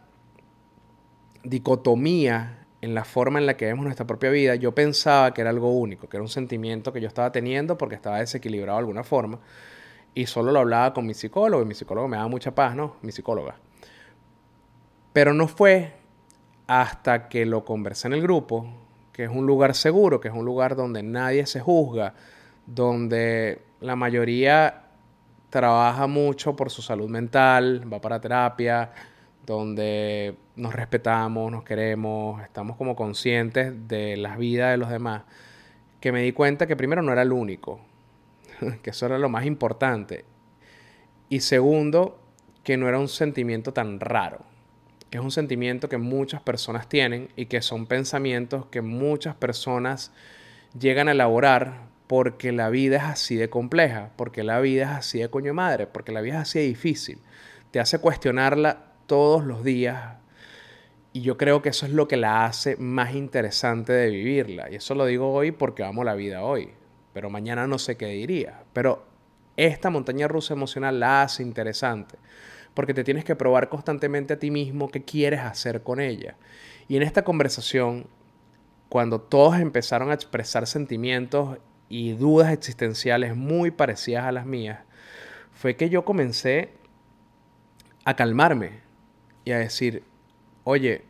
dicotomía 1.44 2.66
en 2.82 2.94
la 2.96 3.04
forma 3.04 3.40
en 3.40 3.46
la 3.46 3.58
que 3.58 3.66
vemos 3.66 3.86
nuestra 3.86 4.08
propia 4.08 4.30
vida, 4.30 4.56
yo 4.56 4.74
pensaba 4.74 5.34
que 5.34 5.42
era 5.42 5.50
algo 5.50 5.72
único, 5.72 6.08
que 6.08 6.18
era 6.18 6.24
un 6.24 6.30
sentimiento 6.30 6.94
que 6.94 7.02
yo 7.02 7.08
estaba 7.08 7.32
teniendo 7.32 7.78
porque 7.78 7.96
estaba 7.96 8.20
desequilibrado 8.20 8.78
de 8.78 8.80
alguna 8.80 9.04
forma. 9.04 9.40
Y 10.14 10.26
solo 10.26 10.52
lo 10.52 10.60
hablaba 10.60 10.94
con 10.94 11.06
mi 11.06 11.14
psicólogo, 11.14 11.64
y 11.64 11.66
mi 11.66 11.76
psicólogo 11.76 12.08
me 12.08 12.18
daba 12.18 12.30
mucha 12.30 12.54
paz, 12.54 12.76
¿no? 12.76 12.96
Mi 13.02 13.12
psicóloga. 13.12 13.56
Pero 15.14 15.34
no 15.34 15.48
fue 15.48 15.94
hasta 16.68 17.30
que 17.30 17.46
lo 17.46 17.66
conversé 17.66 18.08
en 18.08 18.14
el 18.14 18.22
grupo, 18.22 18.68
que 19.12 19.24
es 19.24 19.30
un 19.30 19.46
lugar 19.46 19.76
seguro, 19.76 20.20
que 20.20 20.28
es 20.28 20.34
un 20.34 20.46
lugar 20.46 20.76
donde 20.76 21.04
nadie 21.04 21.46
se 21.46 21.60
juzga, 21.60 22.14
donde 22.66 23.62
la 23.82 23.96
mayoría 23.96 24.84
trabaja 25.50 26.08
mucho 26.08 26.56
por 26.56 26.70
su 26.70 26.82
salud 26.82 27.10
mental, 27.10 27.92
va 27.92 28.00
para 28.00 28.22
terapia, 28.22 28.92
donde 29.46 30.36
nos 30.56 30.74
respetamos, 30.74 31.52
nos 31.52 31.64
queremos, 31.64 32.42
estamos 32.44 32.78
como 32.78 32.96
conscientes 32.96 33.88
de 33.88 34.16
la 34.16 34.38
vida 34.38 34.70
de 34.70 34.78
los 34.78 34.90
demás, 34.90 35.24
que 36.00 36.12
me 36.12 36.22
di 36.22 36.32
cuenta 36.32 36.68
que 36.68 36.76
primero 36.76 37.02
no 37.02 37.12
era 37.12 37.24
el 37.24 37.32
único, 37.32 37.80
que 38.82 38.90
eso 38.90 39.06
era 39.06 39.18
lo 39.18 39.30
más 39.30 39.46
importante, 39.46 40.26
y 41.30 41.42
segundo, 41.42 42.20
que 42.64 42.76
no 42.78 42.90
era 42.90 42.98
un 42.98 43.08
sentimiento 43.08 43.72
tan 43.72 44.00
raro, 44.00 44.40
que 45.12 45.20
es 45.20 45.24
un 45.24 45.32
sentimiento 45.32 45.88
que 45.88 45.98
muchas 45.98 46.42
personas 46.42 46.90
tienen 46.90 47.30
y 47.36 47.46
que 47.46 47.62
son 47.62 47.86
pensamientos 47.86 48.66
que 48.68 48.82
muchas 48.82 49.36
personas 49.36 50.12
llegan 50.78 51.08
a 51.08 51.12
elaborar 51.12 51.88
porque 52.08 52.52
la 52.52 52.70
vida 52.70 52.98
es 52.98 53.04
así 53.04 53.36
de 53.36 53.52
compleja, 53.52 54.10
porque 54.16 54.44
la 54.44 54.60
vida 54.60 54.86
es 54.86 54.90
así 54.90 55.20
de 55.20 55.30
coño 55.30 55.54
madre, 55.54 55.86
porque 55.86 56.12
la 56.12 56.22
vida 56.22 56.36
es 56.38 56.42
así 56.42 56.60
de 56.60 56.66
difícil. 56.66 57.20
Te 57.70 57.80
hace 57.80 58.00
cuestionarla 58.00 58.94
todos 59.06 59.44
los 59.44 59.64
días. 59.64 60.16
Y 61.14 61.22
yo 61.22 61.38
creo 61.38 61.62
que 61.62 61.70
eso 61.70 61.86
es 61.86 61.92
lo 61.92 62.08
que 62.08 62.18
la 62.18 62.46
hace 62.46 62.76
más 62.78 63.14
interesante 63.14 63.94
de 63.94 64.10
vivirla. 64.10 64.72
Y 64.72 64.76
eso 64.76 64.96
lo 64.96 65.06
digo 65.06 65.32
hoy 65.32 65.52
porque 65.52 65.84
amo 65.84 66.04
la 66.04 66.16
vida 66.16 66.44
hoy. 66.44 66.72
Pero 67.20 67.30
mañana 67.30 67.68
no 67.68 67.78
sé 67.80 67.98
qué 67.98 68.06
diría. 68.06 68.64
Pero 68.72 69.06
esta 69.58 69.90
montaña 69.90 70.30
rusa 70.30 70.54
emocional 70.54 71.02
la 71.02 71.24
hace 71.24 71.44
interesante. 71.44 72.18
Porque 72.74 72.94
te 72.94 73.04
tienes 73.04 73.26
que 73.26 73.36
probar 73.36 73.68
constantemente 73.68 74.36
a 74.36 74.40
ti 74.40 74.52
mismo 74.52 74.88
qué 74.88 75.04
quieres 75.04 75.42
hacer 75.42 75.84
con 75.84 76.00
ella. 76.00 76.38
Y 76.88 76.96
en 76.96 77.04
esta 77.04 77.26
conversación, 77.26 78.08
cuando 78.88 79.20
todos 79.20 79.60
empezaron 79.60 80.12
a 80.12 80.14
expresar 80.14 80.66
sentimientos 80.66 81.58
y 81.90 82.14
dudas 82.14 82.54
existenciales 82.54 83.36
muy 83.36 83.70
parecidas 83.70 84.24
a 84.24 84.32
las 84.32 84.46
mías, 84.46 84.80
fue 85.52 85.76
que 85.76 85.90
yo 85.90 86.06
comencé 86.06 86.70
a 88.06 88.16
calmarme 88.16 88.80
y 89.44 89.52
a 89.52 89.58
decir, 89.58 90.04
oye, 90.64 91.04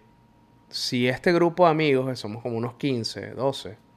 si 0.70 1.08
este 1.08 1.32
grupo 1.34 1.66
de 1.66 1.70
amigos, 1.70 2.10
que 2.10 2.16
somos 2.16 2.42
como 2.42 2.58
unos 2.58 2.74
15, 2.78 3.36
12, 3.36 3.89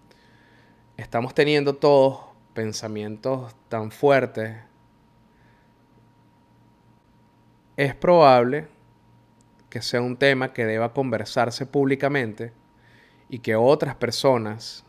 estamos 0.97 1.35
teniendo 1.35 1.75
todos 1.75 2.21
pensamientos 2.55 3.55
tan 3.69 3.91
fuertes, 3.91 4.57
es 7.77 7.95
probable 7.95 8.69
que 9.71 9.81
sea 9.81 10.03
un 10.03 10.17
tema 10.17 10.53
que 10.53 10.67
deba 10.67 10.93
conversarse 10.93 11.65
públicamente 11.65 12.53
y 13.29 13.39
que 13.39 13.57
otras 13.57 13.95
personas 13.95 14.85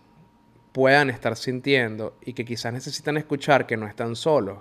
puedan 0.74 1.10
estar 1.10 1.38
sintiendo 1.38 2.18
y 2.22 2.34
que 2.34 2.44
quizás 2.44 2.74
necesitan 2.74 3.16
escuchar 3.16 3.66
que 3.66 3.78
no 3.78 3.88
están 3.88 4.16
solos. 4.18 4.60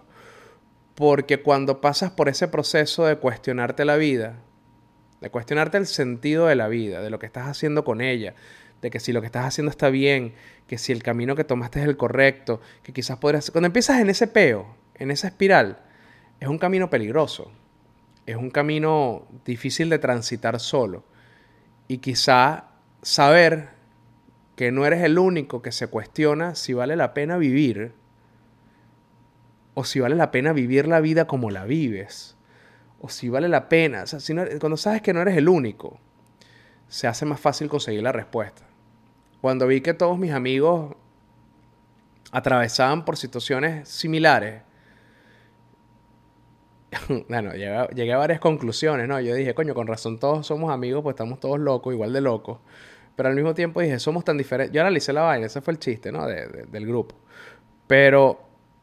Porque 0.94 1.42
cuando 1.42 1.80
pasas 1.80 2.12
por 2.12 2.28
ese 2.28 2.46
proceso 2.46 3.06
de 3.06 3.16
cuestionarte 3.16 3.84
la 3.84 3.96
vida, 3.96 4.38
de 5.20 5.30
cuestionarte 5.30 5.78
el 5.78 5.86
sentido 5.86 6.46
de 6.46 6.54
la 6.54 6.68
vida, 6.68 7.00
de 7.00 7.10
lo 7.10 7.18
que 7.18 7.26
estás 7.26 7.48
haciendo 7.48 7.82
con 7.82 8.00
ella, 8.00 8.34
de 8.82 8.90
que 8.90 9.00
si 9.00 9.12
lo 9.12 9.20
que 9.20 9.26
estás 9.26 9.46
haciendo 9.46 9.70
está 9.70 9.88
bien, 9.88 10.34
que 10.66 10.76
si 10.76 10.92
el 10.92 11.02
camino 11.02 11.36
que 11.36 11.44
tomaste 11.44 11.80
es 11.80 11.86
el 11.86 11.96
correcto, 11.96 12.60
que 12.82 12.92
quizás 12.92 13.16
podrías... 13.18 13.50
Cuando 13.52 13.66
empiezas 13.66 14.00
en 14.00 14.10
ese 14.10 14.26
peo, 14.26 14.76
en 14.96 15.12
esa 15.12 15.28
espiral, 15.28 15.78
es 16.40 16.48
un 16.48 16.58
camino 16.58 16.90
peligroso, 16.90 17.52
es 18.26 18.36
un 18.36 18.50
camino 18.50 19.26
difícil 19.44 19.88
de 19.88 20.00
transitar 20.00 20.58
solo. 20.58 21.04
Y 21.86 21.98
quizá 21.98 22.64
saber 23.02 23.70
que 24.56 24.72
no 24.72 24.84
eres 24.84 25.02
el 25.02 25.18
único 25.18 25.62
que 25.62 25.72
se 25.72 25.86
cuestiona 25.86 26.56
si 26.56 26.74
vale 26.74 26.96
la 26.96 27.14
pena 27.14 27.36
vivir 27.36 27.92
o 29.74 29.84
si 29.84 30.00
vale 30.00 30.16
la 30.16 30.30
pena 30.30 30.52
vivir 30.52 30.88
la 30.88 31.00
vida 31.00 31.26
como 31.26 31.50
la 31.50 31.64
vives 31.64 32.36
o 33.00 33.08
si 33.08 33.28
vale 33.28 33.48
la 33.48 33.68
pena. 33.68 34.06
Si 34.06 34.34
cuando 34.58 34.76
sabes 34.76 35.02
que 35.02 35.12
no 35.12 35.22
eres 35.22 35.36
el 35.36 35.48
único, 35.48 35.98
se 36.88 37.06
hace 37.06 37.24
más 37.24 37.40
fácil 37.40 37.68
conseguir 37.68 38.02
la 38.02 38.12
respuesta. 38.12 38.71
Cuando 39.42 39.66
vi 39.66 39.80
que 39.80 39.92
todos 39.92 40.16
mis 40.20 40.30
amigos 40.30 40.94
atravesaban 42.30 43.04
por 43.04 43.16
situaciones 43.16 43.88
similares, 43.88 44.62
bueno, 47.28 47.52
llegué, 47.52 48.12
a 48.12 48.16
varias 48.18 48.38
conclusiones, 48.38 49.08
¿no? 49.08 49.20
Yo 49.20 49.34
dije, 49.34 49.52
coño, 49.52 49.74
con 49.74 49.88
razón 49.88 50.20
todos 50.20 50.46
somos 50.46 50.72
amigos, 50.72 51.02
pues 51.02 51.14
estamos 51.14 51.40
todos 51.40 51.58
locos, 51.58 51.92
igual 51.92 52.12
de 52.12 52.20
locos. 52.20 52.60
Pero 53.16 53.30
al 53.30 53.34
mismo 53.34 53.52
tiempo 53.52 53.80
dije, 53.80 53.98
somos 53.98 54.24
tan 54.24 54.38
diferentes. 54.38 54.72
Yo 54.72 54.80
analicé 54.80 55.12
la 55.12 55.22
vaina, 55.22 55.46
ese 55.46 55.60
fue 55.60 55.72
el 55.72 55.80
chiste, 55.80 56.12
¿no? 56.12 56.24
del 56.24 56.86
grupo. 56.86 57.16
Pero 57.88 58.40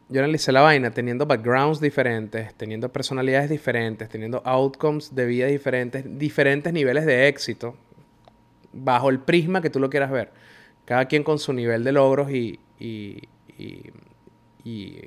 yo 0.10 0.20
analicé 0.20 0.52
la 0.52 0.60
vaina 0.60 0.92
teniendo 0.92 1.26
backgrounds 1.26 1.80
diferentes, 1.80 2.54
teniendo 2.56 2.92
personalidades 2.92 3.50
diferentes, 3.50 4.10
teniendo 4.10 4.42
outcomes 4.44 5.16
de 5.16 5.26
vida 5.26 5.46
diferentes, 5.48 6.04
diferentes 6.20 6.74
niveles 6.74 7.06
de 7.06 7.30
éxito, 7.30 7.78
bajo 8.74 9.10
el 9.10 9.20
prisma 9.20 9.62
que 9.62 9.70
tú 9.70 9.80
lo 9.80 9.90
quieras 9.90 10.12
ver. 10.12 10.32
Cada 10.86 11.06
quien 11.06 11.24
con 11.24 11.40
su 11.40 11.54
nivel 11.54 11.84
de 11.84 11.92
logros 11.92 12.32
y, 12.32 12.60
y, 12.80 13.22
y, 13.58 15.02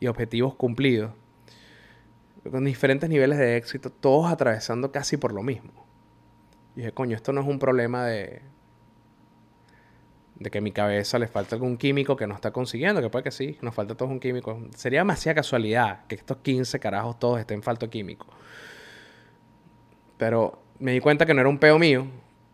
y 0.00 0.06
objetivos 0.06 0.54
cumplidos. 0.54 1.12
Con 2.50 2.64
diferentes 2.64 3.08
niveles 3.08 3.38
de 3.38 3.56
éxito, 3.56 3.90
todos 3.90 4.30
atravesando 4.30 4.92
casi 4.92 5.16
por 5.16 5.32
lo 5.32 5.42
mismo. 5.42 5.72
Y 6.74 6.80
dije, 6.80 6.92
coño, 6.92 7.16
esto 7.16 7.32
no 7.32 7.40
es 7.40 7.46
un 7.46 7.58
problema 7.58 8.04
de, 8.04 8.42
de 10.38 10.50
que 10.50 10.58
a 10.58 10.60
mi 10.60 10.72
cabeza 10.72 11.18
le 11.18 11.26
falta 11.26 11.56
algún 11.56 11.76
químico 11.76 12.16
que 12.16 12.26
no 12.26 12.34
está 12.34 12.52
consiguiendo, 12.52 13.00
que 13.00 13.08
puede 13.08 13.24
que 13.24 13.30
sí, 13.30 13.56
nos 13.62 13.74
falta 13.74 13.94
todos 13.94 14.10
un 14.10 14.20
químico. 14.20 14.60
Sería 14.74 15.00
demasiada 15.00 15.36
casualidad 15.36 16.06
que 16.06 16.14
estos 16.14 16.38
15 16.38 16.78
carajos 16.78 17.18
todos 17.18 17.40
estén 17.40 17.62
falto 17.62 17.88
químico. 17.88 18.26
Pero 20.18 20.62
me 20.78 20.92
di 20.92 21.00
cuenta 21.00 21.24
que 21.24 21.34
no 21.34 21.40
era 21.40 21.48
un 21.48 21.58
peo 21.58 21.78
mío, 21.78 22.06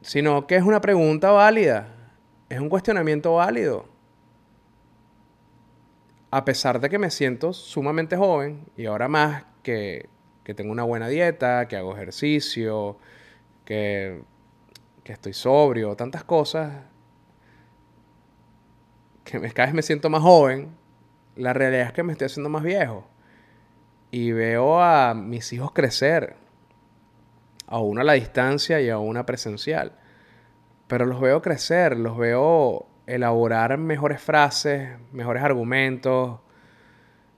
sino 0.02 0.46
que 0.46 0.56
es 0.56 0.62
una 0.62 0.80
pregunta 0.80 1.30
válida, 1.30 1.88
es 2.48 2.60
un 2.60 2.68
cuestionamiento 2.68 3.34
válido. 3.34 3.86
A 6.30 6.44
pesar 6.44 6.80
de 6.80 6.88
que 6.88 6.98
me 6.98 7.10
siento 7.10 7.52
sumamente 7.52 8.16
joven 8.16 8.66
y 8.76 8.86
ahora 8.86 9.08
más 9.08 9.44
que, 9.62 10.08
que 10.44 10.54
tengo 10.54 10.72
una 10.72 10.82
buena 10.82 11.08
dieta, 11.08 11.68
que 11.68 11.76
hago 11.76 11.94
ejercicio, 11.94 12.98
que, 13.64 14.22
que 15.04 15.12
estoy 15.12 15.34
sobrio, 15.34 15.94
tantas 15.94 16.24
cosas, 16.24 16.84
que 19.24 19.40
cada 19.52 19.66
vez 19.66 19.74
me 19.74 19.82
siento 19.82 20.10
más 20.10 20.22
joven, 20.22 20.74
la 21.36 21.52
realidad 21.52 21.86
es 21.86 21.92
que 21.92 22.02
me 22.02 22.12
estoy 22.12 22.26
haciendo 22.26 22.50
más 22.50 22.62
viejo. 22.62 23.06
Y 24.10 24.32
veo 24.32 24.82
a 24.82 25.14
mis 25.14 25.52
hijos 25.52 25.72
crecer, 25.72 26.36
a 27.72 27.80
una 27.80 28.02
a 28.02 28.04
la 28.04 28.12
distancia 28.12 28.80
y 28.80 28.88
a 28.88 28.98
una 28.98 29.26
presencial. 29.26 29.92
Pero 30.86 31.06
los 31.06 31.20
veo 31.20 31.42
crecer, 31.42 31.96
los 31.96 32.16
veo 32.16 32.86
elaborar 33.06 33.78
mejores 33.78 34.20
frases, 34.20 34.90
mejores 35.12 35.42
argumentos, 35.42 36.40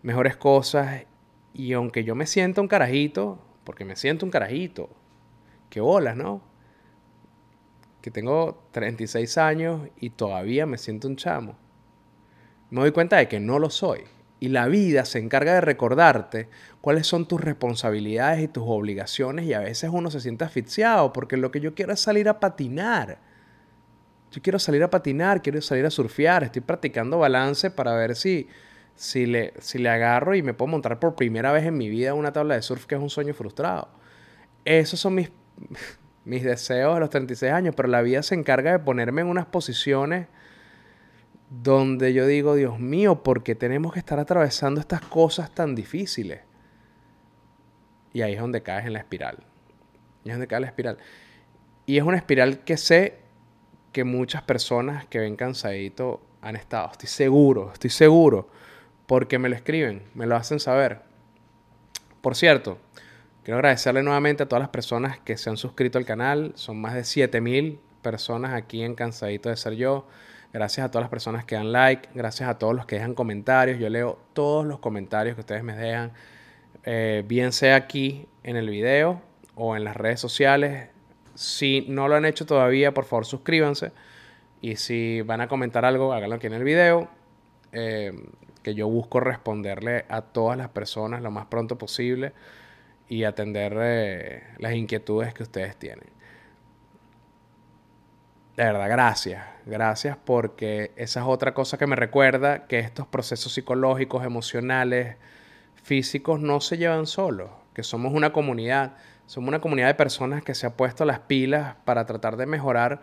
mejores 0.02 0.36
cosas. 0.36 1.06
Y 1.52 1.72
aunque 1.72 2.04
yo 2.04 2.14
me 2.14 2.26
siento 2.26 2.60
un 2.60 2.68
carajito, 2.68 3.38
porque 3.64 3.84
me 3.84 3.96
siento 3.96 4.26
un 4.26 4.30
carajito, 4.30 4.90
qué 5.70 5.80
bolas, 5.80 6.16
¿no? 6.16 6.42
Que 8.02 8.10
tengo 8.10 8.66
36 8.72 9.38
años 9.38 9.88
y 9.98 10.10
todavía 10.10 10.66
me 10.66 10.78
siento 10.78 11.08
un 11.08 11.16
chamo 11.16 11.56
me 12.74 12.80
doy 12.80 12.90
cuenta 12.90 13.18
de 13.18 13.28
que 13.28 13.38
no 13.38 13.60
lo 13.60 13.70
soy. 13.70 14.00
Y 14.44 14.48
la 14.48 14.68
vida 14.68 15.06
se 15.06 15.20
encarga 15.20 15.54
de 15.54 15.62
recordarte 15.62 16.50
cuáles 16.82 17.06
son 17.06 17.26
tus 17.26 17.40
responsabilidades 17.40 18.42
y 18.42 18.48
tus 18.48 18.64
obligaciones 18.66 19.46
y 19.46 19.54
a 19.54 19.60
veces 19.60 19.88
uno 19.90 20.10
se 20.10 20.20
siente 20.20 20.44
asfixiado 20.44 21.14
porque 21.14 21.38
lo 21.38 21.50
que 21.50 21.60
yo 21.60 21.74
quiero 21.74 21.94
es 21.94 22.00
salir 22.00 22.28
a 22.28 22.40
patinar. 22.40 23.16
Yo 24.30 24.42
quiero 24.42 24.58
salir 24.58 24.82
a 24.82 24.90
patinar, 24.90 25.40
quiero 25.40 25.62
salir 25.62 25.86
a 25.86 25.90
surfear, 25.90 26.44
estoy 26.44 26.60
practicando 26.60 27.18
balance 27.18 27.70
para 27.70 27.94
ver 27.94 28.16
si, 28.16 28.46
si, 28.94 29.24
le, 29.24 29.54
si 29.60 29.78
le 29.78 29.88
agarro 29.88 30.34
y 30.34 30.42
me 30.42 30.52
puedo 30.52 30.70
montar 30.72 31.00
por 31.00 31.14
primera 31.14 31.50
vez 31.50 31.64
en 31.64 31.78
mi 31.78 31.88
vida 31.88 32.12
una 32.12 32.34
tabla 32.34 32.54
de 32.54 32.60
surf 32.60 32.84
que 32.84 32.96
es 32.96 33.00
un 33.00 33.08
sueño 33.08 33.32
frustrado. 33.32 33.88
Esos 34.66 35.00
son 35.00 35.14
mis, 35.14 35.30
mis 36.26 36.44
deseos 36.44 36.92
de 36.92 37.00
los 37.00 37.08
36 37.08 37.50
años, 37.50 37.74
pero 37.74 37.88
la 37.88 38.02
vida 38.02 38.22
se 38.22 38.34
encarga 38.34 38.72
de 38.72 38.78
ponerme 38.80 39.22
en 39.22 39.28
unas 39.28 39.46
posiciones 39.46 40.26
donde 41.62 42.12
yo 42.12 42.26
digo, 42.26 42.54
Dios 42.54 42.78
mío, 42.78 43.22
¿por 43.22 43.42
qué 43.42 43.54
tenemos 43.54 43.92
que 43.92 43.98
estar 43.98 44.18
atravesando 44.18 44.80
estas 44.80 45.00
cosas 45.02 45.54
tan 45.54 45.74
difíciles? 45.74 46.40
y 48.14 48.22
ahí 48.22 48.32
es 48.32 48.40
donde 48.40 48.62
caes 48.62 48.86
en 48.86 48.94
la 48.94 49.00
espiral. 49.00 49.38
Y 50.22 50.30
es 50.30 50.34
donde 50.36 50.46
cae 50.46 50.60
la 50.60 50.68
espiral. 50.68 50.96
Y 51.84 51.98
es 51.98 52.04
una 52.04 52.16
espiral 52.16 52.60
que 52.60 52.78
sé 52.78 53.18
que 53.92 54.04
muchas 54.04 54.42
personas 54.42 55.04
que 55.06 55.18
ven 55.18 55.36
cansadito 55.36 56.22
han 56.40 56.56
estado. 56.56 56.92
Estoy 56.92 57.08
seguro, 57.08 57.72
estoy 57.72 57.90
seguro. 57.90 58.48
Porque 59.06 59.38
me 59.38 59.48
lo 59.48 59.56
escriben, 59.56 60.04
me 60.14 60.26
lo 60.26 60.36
hacen 60.36 60.60
saber. 60.60 61.02
Por 62.22 62.36
cierto, 62.36 62.78
quiero 63.42 63.58
agradecerle 63.58 64.02
nuevamente 64.02 64.44
a 64.44 64.48
todas 64.48 64.62
las 64.62 64.70
personas 64.70 65.18
que 65.18 65.36
se 65.36 65.50
han 65.50 65.56
suscrito 65.56 65.98
al 65.98 66.06
canal. 66.06 66.52
Son 66.54 66.80
más 66.80 66.94
de 66.94 67.04
7000 67.04 67.80
personas 68.00 68.54
aquí 68.54 68.82
en 68.82 68.94
Cansadito 68.94 69.48
de 69.48 69.56
Ser 69.56 69.74
Yo. 69.74 70.06
Gracias 70.54 70.86
a 70.86 70.88
todas 70.88 71.02
las 71.02 71.10
personas 71.10 71.44
que 71.44 71.56
dan 71.56 71.72
like. 71.72 72.10
Gracias 72.14 72.48
a 72.48 72.56
todos 72.58 72.76
los 72.76 72.86
que 72.86 72.94
dejan 72.94 73.14
comentarios. 73.14 73.80
Yo 73.80 73.88
leo 73.88 74.20
todos 74.34 74.64
los 74.64 74.78
comentarios 74.78 75.34
que 75.34 75.40
ustedes 75.40 75.64
me 75.64 75.74
dejan. 75.74 76.12
Eh, 76.84 77.24
bien 77.26 77.50
sea 77.50 77.74
aquí 77.74 78.28
en 78.44 78.54
el 78.54 78.70
video 78.70 79.20
o 79.56 79.74
en 79.74 79.82
las 79.82 79.96
redes 79.96 80.20
sociales. 80.20 80.90
Si 81.34 81.84
no 81.88 82.06
lo 82.06 82.14
han 82.14 82.24
hecho 82.24 82.46
todavía, 82.46 82.94
por 82.94 83.04
favor 83.04 83.26
suscríbanse. 83.26 83.90
Y 84.60 84.76
si 84.76 85.22
van 85.22 85.40
a 85.40 85.48
comentar 85.48 85.84
algo, 85.84 86.12
háganlo 86.12 86.36
aquí 86.36 86.46
en 86.46 86.54
el 86.54 86.62
video. 86.62 87.08
Eh, 87.72 88.12
que 88.62 88.76
yo 88.76 88.86
busco 88.86 89.18
responderle 89.18 90.04
a 90.08 90.22
todas 90.22 90.56
las 90.56 90.68
personas 90.68 91.20
lo 91.20 91.32
más 91.32 91.46
pronto 91.46 91.76
posible 91.76 92.32
y 93.08 93.24
atender 93.24 93.76
eh, 93.80 94.42
las 94.58 94.74
inquietudes 94.74 95.34
que 95.34 95.42
ustedes 95.42 95.74
tienen. 95.74 96.13
De 98.56 98.62
verdad, 98.62 98.88
gracias. 98.88 99.42
Gracias 99.66 100.16
porque 100.24 100.92
esa 100.96 101.20
es 101.20 101.26
otra 101.26 101.54
cosa 101.54 101.76
que 101.76 101.86
me 101.86 101.96
recuerda 101.96 102.66
que 102.66 102.78
estos 102.78 103.06
procesos 103.06 103.52
psicológicos, 103.52 104.24
emocionales, 104.24 105.16
físicos 105.82 106.38
no 106.38 106.60
se 106.60 106.78
llevan 106.78 107.06
solos, 107.06 107.50
que 107.74 107.82
somos 107.82 108.12
una 108.12 108.32
comunidad, 108.32 108.92
somos 109.26 109.48
una 109.48 109.60
comunidad 109.60 109.88
de 109.88 109.94
personas 109.94 110.44
que 110.44 110.54
se 110.54 110.66
ha 110.66 110.76
puesto 110.76 111.04
las 111.04 111.18
pilas 111.20 111.76
para 111.84 112.06
tratar 112.06 112.36
de 112.36 112.46
mejorar 112.46 113.00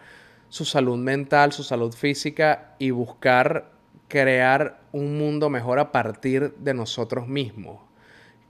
su 0.50 0.66
salud 0.66 0.98
mental, 0.98 1.52
su 1.52 1.64
salud 1.64 1.94
física 1.94 2.76
y 2.80 2.92
buscar 2.92 3.72
crear 4.08 4.82
un 4.92 5.18
mundo 5.18 5.50
mejor 5.50 5.80
a 5.80 5.92
partir 5.92 6.54
de 6.60 6.74
nosotros 6.74 7.28
mismos. 7.28 7.80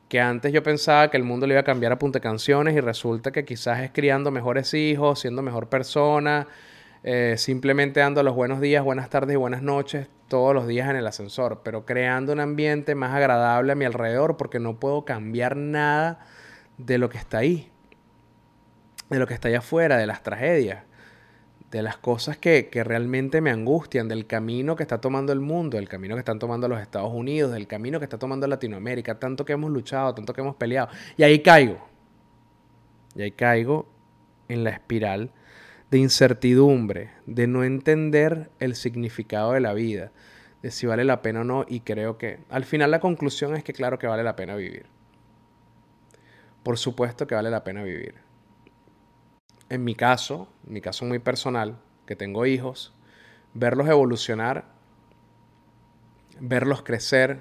Que 0.08 0.20
antes 0.20 0.52
yo 0.52 0.62
pensaba 0.62 1.10
que 1.10 1.18
el 1.18 1.24
mundo 1.24 1.48
le 1.48 1.54
iba 1.54 1.62
a 1.62 1.66
cambiar 1.66 1.94
a 1.94 2.00
punta 2.00 2.20
canciones 2.20 2.76
y 2.76 2.80
resulta 2.80 3.32
que 3.32 3.46
quizás 3.46 3.80
es 3.80 3.92
criando 3.92 4.30
mejores 4.30 4.74
hijos, 4.74 5.20
siendo 5.20 5.42
mejor 5.42 5.70
persona, 5.70 6.48
eh, 7.04 7.36
simplemente 7.38 8.00
dando 8.00 8.24
los 8.24 8.36
buenos 8.36 8.62
días, 8.62 8.84
buenas 8.84 9.10
tardes 9.10 9.34
y 9.34 9.38
buenas 9.38 9.62
noches 9.62 10.08
todos 10.28 10.54
los 10.54 10.68
días 10.68 10.90
en 10.90 10.96
el 10.96 11.08
ascensor, 11.08 11.62
pero 11.64 11.86
creando 11.86 12.34
un 12.34 12.40
ambiente 12.40 12.96
más 12.96 13.14
agradable 13.14 13.74
a 13.74 13.76
mi 13.76 13.86
alrededor 13.86 14.38
porque 14.38 14.60
no 14.60 14.80
puedo 14.80 15.04
cambiar 15.04 15.58
nada 15.58 16.20
de 16.78 16.98
lo 16.98 17.10
que 17.10 17.18
está 17.18 17.40
ahí, 17.40 17.70
de 19.10 19.20
lo 19.20 19.28
que 19.28 19.34
está 19.34 19.50
allá 19.50 19.60
afuera, 19.60 19.98
de 19.98 20.08
las 20.08 20.24
tragedias 20.24 20.84
de 21.72 21.82
las 21.82 21.98
cosas 21.98 22.38
que, 22.38 22.70
realmente 22.84 23.40
me 23.40 23.50
angustian, 23.50 24.10
del 24.10 24.28
camino 24.28 24.76
que 24.76 24.84
está 24.84 25.00
tomando 25.00 25.32
el 25.32 25.40
mundo, 25.40 25.78
del 25.78 25.88
camino 25.88 26.16
que 26.16 26.20
están 26.20 26.38
tomando 26.38 26.68
los 26.68 26.82
Estados 26.82 27.12
Unidos, 27.14 27.54
del 27.54 27.66
camino 27.66 27.98
que 27.98 28.04
está 28.04 28.20
tomando 28.20 28.46
Latinoamérica, 28.46 29.18
tanto 29.20 29.46
que 29.46 29.54
hemos 29.54 29.72
luchado, 29.72 30.14
tanto 30.14 30.34
que 30.34 30.42
hemos 30.42 30.56
peleado. 30.58 30.90
Y 31.16 31.24
ahí 31.24 31.40
caigo. 31.40 31.78
Y 33.16 33.22
ahí 33.22 33.32
caigo 33.32 33.88
en 34.50 34.66
la 34.66 34.72
espiral 34.72 35.32
de 35.92 36.00
incertidumbre, 36.00 37.12
de 37.28 37.46
no 37.46 37.64
entender 37.64 38.50
el 38.60 38.76
significado 38.76 39.52
de 39.52 39.60
la 39.60 39.74
vida, 39.74 40.12
de 40.64 40.72
si 40.72 40.88
vale 40.88 41.04
la 41.04 41.22
pena 41.22 41.42
o 41.42 41.44
no, 41.44 41.66
y 41.68 41.82
creo 41.82 42.18
que 42.18 42.40
al 42.50 42.66
final 42.66 42.90
la 42.90 43.00
conclusión 43.00 43.56
es 43.56 43.64
que 43.64 43.74
claro 43.74 44.00
que 44.00 44.08
vale 44.08 44.24
la 44.24 44.36
pena 44.36 44.56
vivir. 44.56 44.86
Por 46.64 46.78
supuesto 46.78 47.28
que 47.28 47.36
vale 47.36 47.50
la 47.52 47.64
pena 47.64 47.84
vivir 47.84 48.16
en 49.72 49.86
mi 49.86 49.96
caso, 49.96 50.50
en 50.68 50.74
mi 50.74 50.82
caso 50.82 51.06
muy 51.06 51.20
personal, 51.20 51.78
que 52.06 52.18
tengo 52.18 52.46
hijos, 52.46 52.94
verlos 53.54 53.88
evolucionar, 53.88 54.66
verlos 56.42 56.84
crecer, 56.84 57.40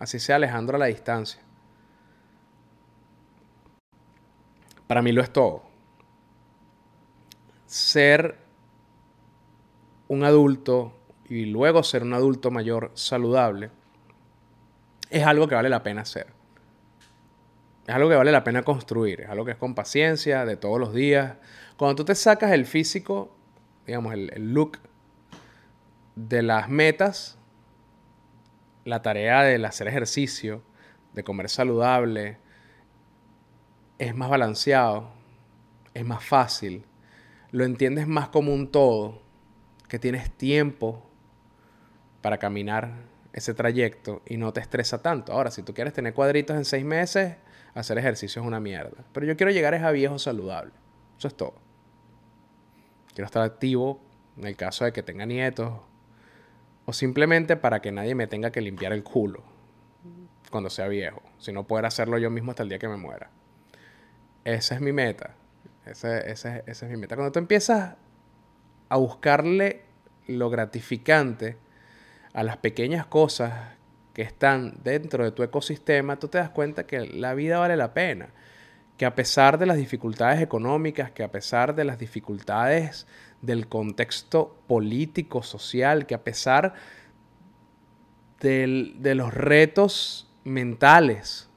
así 0.00 0.18
sea 0.18 0.36
Alejandro 0.36 0.74
a 0.74 0.80
la 0.80 0.86
distancia. 0.86 1.40
Para 4.88 5.02
mí 5.02 5.12
lo 5.12 5.22
es 5.22 5.32
todo. 5.32 5.67
Ser 7.68 8.36
un 10.08 10.24
adulto 10.24 10.98
y 11.28 11.44
luego 11.44 11.82
ser 11.82 12.02
un 12.02 12.14
adulto 12.14 12.50
mayor 12.50 12.90
saludable 12.94 13.70
es 15.10 15.24
algo 15.24 15.46
que 15.46 15.54
vale 15.54 15.68
la 15.68 15.82
pena 15.82 16.00
hacer. 16.02 16.26
Es 17.86 17.94
algo 17.94 18.08
que 18.08 18.16
vale 18.16 18.32
la 18.32 18.44
pena 18.44 18.62
construir, 18.62 19.22
es 19.22 19.30
algo 19.30 19.44
que 19.44 19.52
es 19.52 19.56
con 19.56 19.74
paciencia, 19.74 20.44
de 20.44 20.56
todos 20.56 20.78
los 20.78 20.92
días, 20.92 21.36
cuando 21.76 21.96
tú 21.96 22.04
te 22.04 22.14
sacas 22.14 22.52
el 22.52 22.66
físico, 22.66 23.34
digamos, 23.86 24.12
el, 24.12 24.52
look 24.52 24.78
de 26.16 26.42
las 26.42 26.68
metas, 26.68 27.38
la 28.84 29.00
tarea 29.00 29.42
de 29.42 29.64
hacer 29.64 29.88
ejercicio, 29.88 30.62
de 31.14 31.24
comer 31.24 31.48
saludable, 31.48 32.38
es 33.98 34.14
más 34.14 34.28
balanceado, 34.28 35.10
es 35.94 36.04
más 36.04 36.24
fácil, 36.24 36.84
lo 37.50 37.64
entiendes 37.64 38.06
más 38.06 38.28
como 38.28 38.52
un 38.52 38.70
todo, 38.70 39.22
que 39.88 39.98
tienes 39.98 40.30
tiempo 40.30 41.08
para 42.20 42.38
caminar 42.38 42.92
ese 43.32 43.54
trayecto 43.54 44.22
y 44.26 44.36
no 44.36 44.52
te 44.52 44.60
estresa 44.60 45.00
tanto. 45.00 45.32
Ahora, 45.32 45.50
si 45.50 45.62
tú 45.62 45.72
quieres 45.72 45.94
tener 45.94 46.14
cuadritos 46.14 46.56
en 46.56 46.64
seis 46.64 46.84
meses, 46.84 47.36
hacer 47.74 47.98
ejercicio 47.98 48.42
es 48.42 48.46
una 48.46 48.60
mierda. 48.60 49.04
Pero 49.12 49.26
yo 49.26 49.36
quiero 49.36 49.52
llegar 49.52 49.74
a 49.74 49.90
viejo 49.90 50.18
saludable. 50.18 50.72
Eso 51.18 51.28
es 51.28 51.34
todo. 51.34 51.54
Quiero 53.14 53.26
estar 53.26 53.42
activo 53.42 54.00
en 54.36 54.46
el 54.46 54.56
caso 54.56 54.84
de 54.84 54.92
que 54.92 55.02
tenga 55.02 55.26
nietos. 55.26 55.72
O 56.84 56.92
simplemente 56.92 57.56
para 57.56 57.80
que 57.80 57.92
nadie 57.92 58.14
me 58.14 58.26
tenga 58.26 58.50
que 58.50 58.60
limpiar 58.60 58.92
el 58.92 59.02
culo 59.02 59.42
cuando 60.50 60.70
sea 60.70 60.88
viejo. 60.88 61.22
Si 61.38 61.52
no 61.52 61.66
poder 61.66 61.86
hacerlo 61.86 62.18
yo 62.18 62.30
mismo 62.30 62.52
hasta 62.52 62.62
el 62.62 62.68
día 62.68 62.78
que 62.78 62.88
me 62.88 62.96
muera. 62.96 63.30
Esa 64.44 64.74
es 64.74 64.80
mi 64.80 64.92
meta. 64.92 65.34
Esa, 65.90 66.18
esa 66.18 66.58
es 66.66 66.82
mi 66.84 66.96
meta. 66.96 67.16
Cuando 67.16 67.32
tú 67.32 67.38
empiezas 67.38 67.94
a 68.88 68.96
buscarle 68.96 69.82
lo 70.26 70.50
gratificante 70.50 71.56
a 72.32 72.42
las 72.42 72.58
pequeñas 72.58 73.06
cosas 73.06 73.52
que 74.12 74.22
están 74.22 74.78
dentro 74.82 75.24
de 75.24 75.32
tu 75.32 75.42
ecosistema, 75.42 76.18
tú 76.18 76.28
te 76.28 76.38
das 76.38 76.50
cuenta 76.50 76.86
que 76.86 77.06
la 77.06 77.34
vida 77.34 77.58
vale 77.58 77.76
la 77.76 77.94
pena 77.94 78.30
que 78.98 79.06
a 79.06 79.14
pesar 79.14 79.58
de 79.58 79.66
las 79.66 79.76
dificultades 79.76 80.42
económicas, 80.42 81.12
que 81.12 81.22
a 81.22 81.30
pesar 81.30 81.76
de 81.76 81.84
las 81.84 82.00
dificultades 82.00 83.06
del 83.40 83.68
contexto 83.68 84.58
político, 84.66 85.44
social, 85.44 86.04
que 86.04 86.16
a 86.16 86.24
pesar 86.24 86.74
de 88.40 89.14
los 89.14 89.32
retos 89.32 90.28
mentales, 90.42 91.48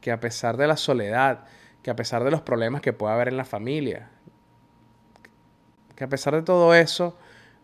que 0.00 0.10
a 0.10 0.20
pesar 0.20 0.56
de 0.56 0.66
la 0.66 0.78
soledad, 0.78 1.44
que 1.82 1.90
a 1.90 1.96
pesar 1.96 2.24
de 2.24 2.30
los 2.30 2.42
problemas 2.42 2.80
que 2.80 2.92
pueda 2.92 3.14
haber 3.14 3.28
en 3.28 3.36
la 3.36 3.44
familia, 3.44 4.10
que 5.96 6.04
a 6.04 6.08
pesar 6.08 6.34
de 6.34 6.42
todo 6.42 6.74
eso, 6.74 7.16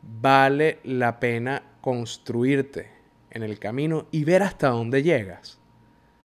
vale 0.02 0.80
la 0.84 1.20
pena 1.20 1.62
construirte 1.80 2.90
en 3.30 3.42
el 3.42 3.58
camino 3.58 4.06
y 4.10 4.24
ver 4.24 4.42
hasta 4.42 4.68
dónde 4.68 5.02
llegas, 5.02 5.58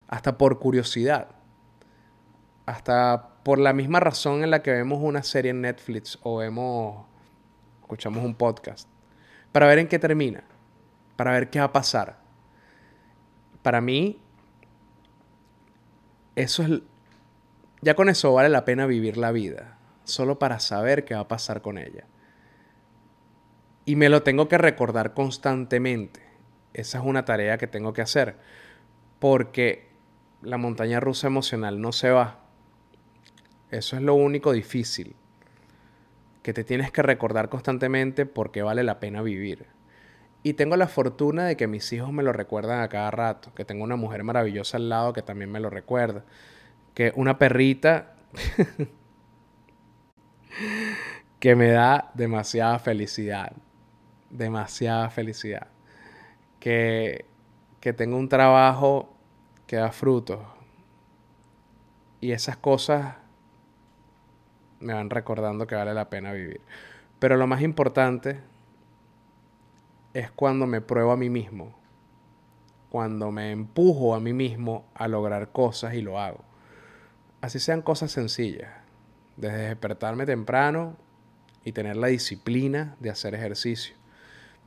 hasta 0.08 0.38
por 0.38 0.60
curiosidad. 0.60 1.30
Hasta 2.65 3.32
por 3.44 3.60
la 3.60 3.74
misma 3.74 4.00
razón 4.00 4.44
en 4.44 4.52
la 4.52 4.62
que 4.62 4.72
vemos 4.72 5.00
una 5.02 5.24
serie 5.24 5.52
en 5.52 5.62
Netflix 5.62 6.20
o 6.22 6.38
vemos, 6.38 7.06
escuchamos 7.82 8.24
un 8.24 8.36
podcast, 8.36 8.88
para 9.52 9.67
ver 9.67 9.80
en 9.80 9.88
qué 9.88 10.00
termina, 10.00 10.44
para 11.15 11.32
ver 11.32 11.50
qué 11.50 11.60
va 11.60 11.65
a 11.65 11.74
pasar. 11.74 12.20
Para 13.63 13.82
mí, 13.82 14.22
eso 16.36 16.63
es, 16.63 16.82
ya 17.82 17.96
con 17.96 18.10
eso 18.10 18.34
vale 18.34 18.50
la 18.50 18.65
pena 18.65 18.86
vivir 18.86 19.17
la 19.17 19.32
vida, 19.32 19.78
solo 20.04 20.39
para 20.39 20.60
saber 20.60 21.06
qué 21.06 21.15
va 21.15 21.22
a 21.22 21.28
pasar 21.28 21.62
con 21.62 21.78
ella. 21.78 22.06
Y 23.86 23.96
me 23.96 24.10
lo 24.10 24.24
tengo 24.24 24.48
que 24.48 24.58
recordar 24.58 25.13
constantemente. 25.13 26.22
Esa 26.74 27.00
es 27.00 27.04
una 27.04 27.26
tarea 27.26 27.58
que 27.58 27.67
tengo 27.67 27.94
que 27.94 28.02
hacer, 28.02 28.38
porque 29.20 29.89
la 30.41 30.58
montaña 30.58 31.00
rusa 31.00 31.28
emocional 31.28 31.82
no 31.82 31.91
se 31.91 32.12
va 32.12 32.41
eso 33.72 33.96
es 33.96 34.02
lo 34.02 34.15
único 34.15 34.52
difícil, 34.52 35.15
que 36.44 36.52
te 36.52 36.65
tienes 36.65 36.91
que 36.91 37.02
recordar 37.02 37.48
constantemente 37.48 38.26
porque 38.26 38.63
vale 38.63 38.84
la 38.84 39.00
pena 39.00 39.22
vivir. 39.22 39.67
Y 40.44 40.54
tengo 40.54 40.76
la 40.76 40.88
fortuna 40.88 41.46
de 41.46 41.56
que 41.56 41.67
mis 41.67 41.94
hijos 41.94 42.12
me 42.12 42.22
lo 42.22 42.34
recuerdan 42.34 42.82
a 42.82 42.89
cada 42.89 43.12
rato, 43.12 43.54
que 43.56 43.63
tengo 43.63 43.86
una 43.86 43.96
mujer 43.96 44.26
maravillosa 44.26 44.76
al 44.76 44.89
lado 44.89 45.13
que 45.13 45.22
también 45.22 45.50
me 45.52 45.62
lo 45.62 45.70
recuerda, 45.70 46.26
que 46.93 47.13
una 47.15 47.38
perrita 47.38 48.15
que 51.39 51.56
me 51.56 51.69
da 51.71 52.12
demasiada 52.13 52.80
felicidad, 52.80 53.54
demasiada 54.30 55.10
felicidad, 55.10 55.67
que, 56.60 57.25
que 57.80 57.93
tengo 57.93 58.17
un 58.17 58.30
trabajo 58.30 59.15
que 59.67 59.77
da 59.77 59.91
frutos, 59.91 60.39
Y 62.19 62.34
esas 62.34 62.58
cosas 62.58 63.15
me 64.80 64.93
van 64.93 65.10
recordando 65.10 65.65
que 65.65 65.75
vale 65.75 65.93
la 65.93 66.10
pena 66.10 66.34
vivir. 66.34 66.62
Pero 67.19 67.38
lo 67.38 67.47
más 67.47 67.62
importante 67.62 68.39
es 70.13 70.32
cuando 70.32 70.67
me 70.67 70.82
pruebo 70.82 71.12
a 71.12 71.17
mí 71.17 71.30
mismo, 71.30 71.73
cuando 72.89 73.32
me 73.32 73.51
empujo 73.51 74.13
a 74.13 74.19
mí 74.19 74.34
mismo 74.34 74.86
a 74.93 75.08
lograr 75.08 75.51
cosas 75.51 75.93
y 75.93 76.01
lo 76.01 76.19
hago. 76.19 76.51
Así 77.41 77.58
sean 77.60 77.82
cosas 77.82 78.12
sencillas, 78.12 78.71
desde 79.36 79.69
despertarme 79.69 80.27
temprano 80.27 80.95
y 81.65 81.71
tener 81.71 81.97
la 81.97 82.08
disciplina 82.08 82.95
de 82.99 83.10
hacer 83.10 83.34
ejercicio, 83.34 83.95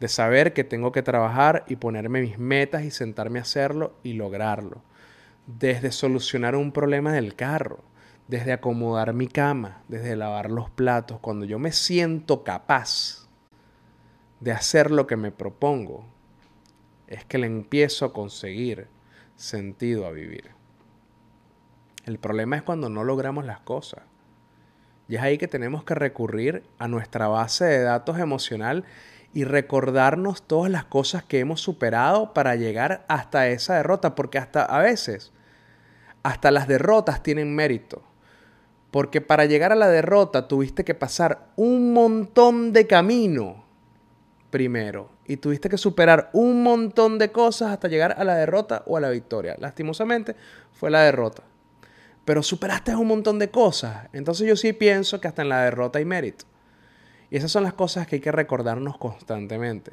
de 0.00 0.08
saber 0.08 0.52
que 0.52 0.64
tengo 0.64 0.90
que 0.90 1.02
trabajar 1.02 1.64
y 1.68 1.76
ponerme 1.76 2.20
mis 2.20 2.36
metas 2.36 2.82
y 2.82 2.90
sentarme 2.90 3.38
a 3.38 3.42
hacerlo 3.42 3.94
y 4.02 4.14
lograrlo, 4.14 4.82
desde 5.46 5.92
solucionar 5.92 6.56
un 6.56 6.72
problema 6.72 7.12
del 7.12 7.36
carro, 7.36 7.78
desde 8.26 8.52
acomodar 8.52 9.12
mi 9.12 9.28
cama, 9.28 9.84
desde 9.86 10.16
lavar 10.16 10.50
los 10.50 10.68
platos, 10.68 11.20
cuando 11.20 11.44
yo 11.44 11.60
me 11.60 11.70
siento 11.70 12.42
capaz 12.42 13.28
de 14.40 14.50
hacer 14.50 14.90
lo 14.90 15.06
que 15.06 15.16
me 15.16 15.30
propongo, 15.30 16.06
es 17.06 17.24
que 17.24 17.38
le 17.38 17.46
empiezo 17.46 18.04
a 18.04 18.12
conseguir 18.12 18.88
sentido 19.36 20.06
a 20.06 20.10
vivir. 20.10 20.63
El 22.04 22.18
problema 22.18 22.56
es 22.56 22.62
cuando 22.62 22.88
no 22.88 23.02
logramos 23.02 23.44
las 23.44 23.60
cosas. 23.60 24.02
Y 25.08 25.16
es 25.16 25.22
ahí 25.22 25.38
que 25.38 25.48
tenemos 25.48 25.84
que 25.84 25.94
recurrir 25.94 26.64
a 26.78 26.88
nuestra 26.88 27.28
base 27.28 27.64
de 27.64 27.82
datos 27.82 28.18
emocional 28.18 28.84
y 29.32 29.44
recordarnos 29.44 30.42
todas 30.42 30.70
las 30.70 30.84
cosas 30.84 31.24
que 31.24 31.40
hemos 31.40 31.60
superado 31.60 32.32
para 32.32 32.56
llegar 32.56 33.04
hasta 33.08 33.48
esa 33.48 33.74
derrota, 33.74 34.14
porque 34.14 34.38
hasta 34.38 34.64
a 34.64 34.78
veces, 34.80 35.32
hasta 36.22 36.50
las 36.50 36.68
derrotas 36.68 37.22
tienen 37.22 37.54
mérito. 37.54 38.02
Porque 38.90 39.20
para 39.20 39.44
llegar 39.44 39.72
a 39.72 39.76
la 39.76 39.88
derrota 39.88 40.46
tuviste 40.46 40.84
que 40.84 40.94
pasar 40.94 41.48
un 41.56 41.92
montón 41.92 42.72
de 42.72 42.86
camino 42.86 43.64
primero 44.50 45.10
y 45.26 45.38
tuviste 45.38 45.68
que 45.68 45.78
superar 45.78 46.30
un 46.32 46.62
montón 46.62 47.18
de 47.18 47.32
cosas 47.32 47.72
hasta 47.72 47.88
llegar 47.88 48.14
a 48.16 48.24
la 48.24 48.36
derrota 48.36 48.84
o 48.86 48.96
a 48.96 49.00
la 49.00 49.10
victoria. 49.10 49.56
Lastimosamente 49.58 50.36
fue 50.72 50.90
la 50.90 51.00
derrota. 51.00 51.42
Pero 52.24 52.42
superaste 52.42 52.94
un 52.96 53.08
montón 53.08 53.38
de 53.38 53.50
cosas. 53.50 54.08
Entonces 54.12 54.48
yo 54.48 54.56
sí 54.56 54.72
pienso 54.72 55.20
que 55.20 55.28
hasta 55.28 55.42
en 55.42 55.48
la 55.50 55.62
derrota 55.62 55.98
hay 55.98 56.04
mérito. 56.04 56.46
Y 57.30 57.36
esas 57.36 57.50
son 57.50 57.64
las 57.64 57.74
cosas 57.74 58.06
que 58.06 58.16
hay 58.16 58.20
que 58.20 58.32
recordarnos 58.32 58.96
constantemente 58.98 59.92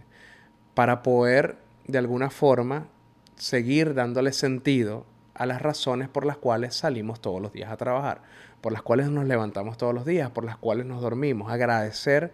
para 0.73 1.01
poder 1.03 1.57
de 1.87 1.97
alguna 1.97 2.29
forma 2.29 2.87
seguir 3.35 3.93
dándole 3.93 4.33
sentido 4.33 5.05
a 5.33 5.45
las 5.45 5.61
razones 5.61 6.07
por 6.07 6.25
las 6.25 6.37
cuales 6.37 6.75
salimos 6.75 7.21
todos 7.21 7.41
los 7.41 7.51
días 7.51 7.71
a 7.71 7.77
trabajar, 7.77 8.21
por 8.61 8.71
las 8.71 8.81
cuales 8.81 9.09
nos 9.09 9.25
levantamos 9.25 9.77
todos 9.77 9.93
los 9.93 10.05
días, 10.05 10.29
por 10.29 10.45
las 10.45 10.57
cuales 10.57 10.85
nos 10.85 11.01
dormimos. 11.01 11.51
Agradecer 11.51 12.33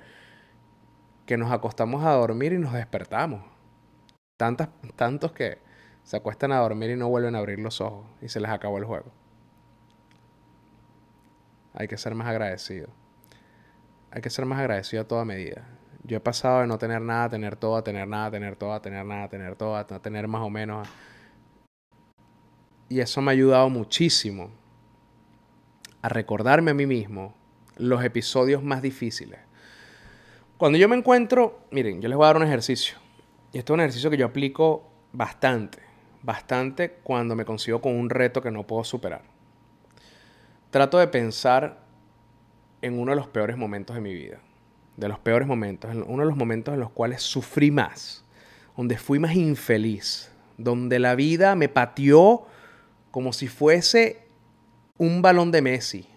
que 1.26 1.38
nos 1.38 1.52
acostamos 1.52 2.04
a 2.04 2.12
dormir 2.12 2.54
y 2.54 2.58
nos 2.58 2.74
despertamos. 2.74 3.44
Tantas, 4.38 4.70
tantos 4.96 5.32
que 5.32 5.60
se 6.04 6.18
acuestan 6.18 6.52
a 6.52 6.60
dormir 6.60 6.92
y 6.92 6.96
no 6.96 7.10
vuelven 7.10 7.36
a 7.36 7.40
abrir 7.40 7.60
los 7.60 7.82
ojos 7.82 8.06
y 8.22 8.30
se 8.30 8.40
les 8.40 8.52
acabó 8.52 8.78
el 8.78 8.86
juego. 8.86 9.12
Hay 11.80 11.88
que 11.88 11.96
ser 11.96 12.16
más 12.16 12.28
agradecido. 12.28 12.88
Hay 14.10 14.22
que 14.24 14.32
ser 14.32 14.46
más 14.46 14.58
agradecido 14.60 15.04
a 15.04 15.08
toda 15.08 15.26
medida. 15.26 15.64
Yo 16.04 16.18
he 16.18 16.20
pasado 16.20 16.62
de 16.62 16.68
no 16.68 16.80
tener 16.80 17.02
nada 17.02 17.26
a 17.26 17.30
tener 17.30 17.56
todo, 17.56 17.76
a 17.76 17.84
tener 17.84 18.08
nada, 18.08 18.26
a 18.26 18.32
tener 18.32 18.56
todo, 18.56 18.74
a 18.74 18.82
tener 18.82 19.06
nada, 19.06 19.26
a 19.26 19.30
tener 19.30 19.56
todo, 19.56 19.76
a 19.76 19.86
tener 19.86 20.28
más 20.28 20.42
o 20.42 20.50
menos. 20.50 20.88
Y 22.90 23.00
eso 23.00 23.22
me 23.22 23.30
ha 23.30 23.34
ayudado 23.34 23.70
muchísimo 23.70 24.50
a 26.02 26.10
recordarme 26.10 26.72
a 26.72 26.74
mí 26.74 26.88
mismo 26.88 27.36
los 27.76 28.04
episodios 28.04 28.64
más 28.64 28.82
difíciles. 28.82 29.40
Cuando 30.58 30.80
yo 30.80 30.90
me 30.90 30.96
encuentro, 30.96 31.68
miren, 31.70 32.02
yo 32.02 32.10
les 32.10 32.18
voy 32.18 32.26
a 32.26 32.28
dar 32.28 32.38
un 32.38 32.44
ejercicio. 32.44 32.98
Y 33.54 33.60
esto 33.60 33.74
es 33.74 33.76
un 33.76 33.82
ejercicio 33.82 34.10
que 34.10 34.18
yo 34.18 34.26
aplico 34.26 34.90
bastante, 35.14 35.78
bastante 36.24 36.98
cuando 37.04 37.36
me 37.36 37.46
consigo 37.46 37.82
con 37.82 37.94
un 37.94 38.10
reto 38.10 38.42
que 38.42 38.50
no 38.50 38.66
puedo 38.66 38.84
superar. 38.84 39.37
Trato 40.70 40.98
de 40.98 41.08
pensar 41.08 41.80
en 42.82 43.00
uno 43.00 43.12
de 43.12 43.16
los 43.16 43.28
peores 43.28 43.58
momentos 43.58 43.96
de 43.96 44.02
mi 44.02 44.14
vida. 44.14 44.40
De 44.98 45.08
los 45.08 45.20
peores 45.20 45.48
momentos, 45.48 45.92
uno 46.08 46.24
de 46.24 46.30
los 46.30 46.38
momentos 46.38 46.74
en 46.74 46.80
los 46.80 46.90
cuales 46.90 47.22
sufrí 47.22 47.70
más, 47.70 48.26
donde 48.76 48.98
fui 48.98 49.20
más 49.20 49.36
infeliz, 49.36 50.32
donde 50.58 50.98
la 51.00 51.16
vida 51.16 51.56
me 51.56 51.70
pateó 51.70 52.48
como 53.12 53.32
si 53.32 53.48
fuese 53.48 54.28
un 54.98 55.22
balón 55.22 55.52
de 55.52 55.62
Messi. 55.62 56.10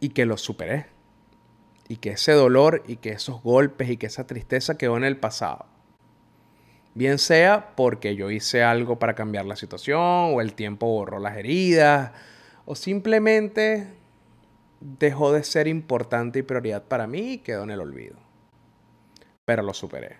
Y 0.00 0.10
que 0.10 0.26
lo 0.26 0.36
superé. 0.36 0.86
Y 1.88 1.96
que 1.96 2.10
ese 2.10 2.32
dolor 2.32 2.82
y 2.86 2.96
que 2.96 3.10
esos 3.10 3.42
golpes 3.42 3.90
y 3.90 3.96
que 3.96 4.06
esa 4.06 4.26
tristeza 4.26 4.76
quedó 4.76 4.96
en 4.96 5.04
el 5.04 5.18
pasado. 5.18 5.66
Bien 6.96 7.18
sea 7.18 7.74
porque 7.76 8.16
yo 8.16 8.30
hice 8.30 8.62
algo 8.62 8.98
para 8.98 9.14
cambiar 9.14 9.44
la 9.44 9.54
situación 9.54 10.00
o 10.00 10.40
el 10.40 10.54
tiempo 10.54 10.86
borró 10.86 11.18
las 11.18 11.36
heridas 11.36 12.12
o 12.64 12.74
simplemente 12.74 13.86
dejó 14.80 15.30
de 15.30 15.44
ser 15.44 15.68
importante 15.68 16.38
y 16.38 16.42
prioridad 16.42 16.84
para 16.84 17.06
mí 17.06 17.32
y 17.32 17.38
quedó 17.40 17.64
en 17.64 17.70
el 17.70 17.80
olvido. 17.80 18.16
Pero 19.44 19.62
lo 19.62 19.74
superé. 19.74 20.16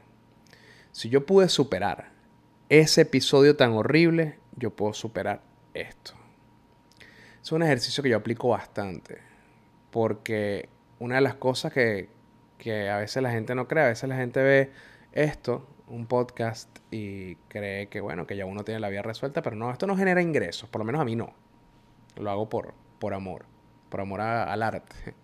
Si 0.92 1.08
yo 1.08 1.24
pude 1.24 1.48
superar 1.48 2.10
ese 2.68 3.00
episodio 3.00 3.56
tan 3.56 3.72
horrible, 3.72 4.38
yo 4.54 4.68
puedo 4.76 4.92
superar 4.92 5.40
esto. 5.72 6.12
Es 7.42 7.52
un 7.52 7.62
ejercicio 7.62 8.02
que 8.02 8.10
yo 8.10 8.18
aplico 8.18 8.48
bastante, 8.48 9.16
porque 9.90 10.68
una 10.98 11.14
de 11.14 11.22
las 11.22 11.36
cosas 11.36 11.72
que, 11.72 12.10
que 12.58 12.90
a 12.90 12.98
veces 12.98 13.22
la 13.22 13.30
gente 13.30 13.54
no 13.54 13.66
cree, 13.66 13.84
a 13.84 13.88
veces 13.88 14.10
la 14.10 14.16
gente 14.16 14.42
ve 14.42 14.72
esto, 15.12 15.66
un 15.88 16.06
podcast, 16.06 16.78
y 16.90 17.36
cree 17.48 17.88
que, 17.88 18.00
bueno, 18.00 18.26
que 18.26 18.36
ya 18.36 18.46
uno 18.46 18.64
tiene 18.64 18.80
la 18.80 18.88
vida 18.88 19.02
resuelta, 19.02 19.42
pero 19.42 19.56
no, 19.56 19.70
esto 19.70 19.86
no 19.86 19.96
genera 19.96 20.22
ingresos, 20.22 20.68
por 20.68 20.80
lo 20.80 20.84
menos 20.84 21.00
a 21.00 21.04
mí 21.04 21.16
no. 21.16 21.32
Lo 22.16 22.30
hago 22.30 22.48
por, 22.48 22.74
por 22.98 23.14
amor, 23.14 23.44
por 23.88 24.00
amor 24.00 24.20
al 24.20 24.62
arte, 24.62 25.14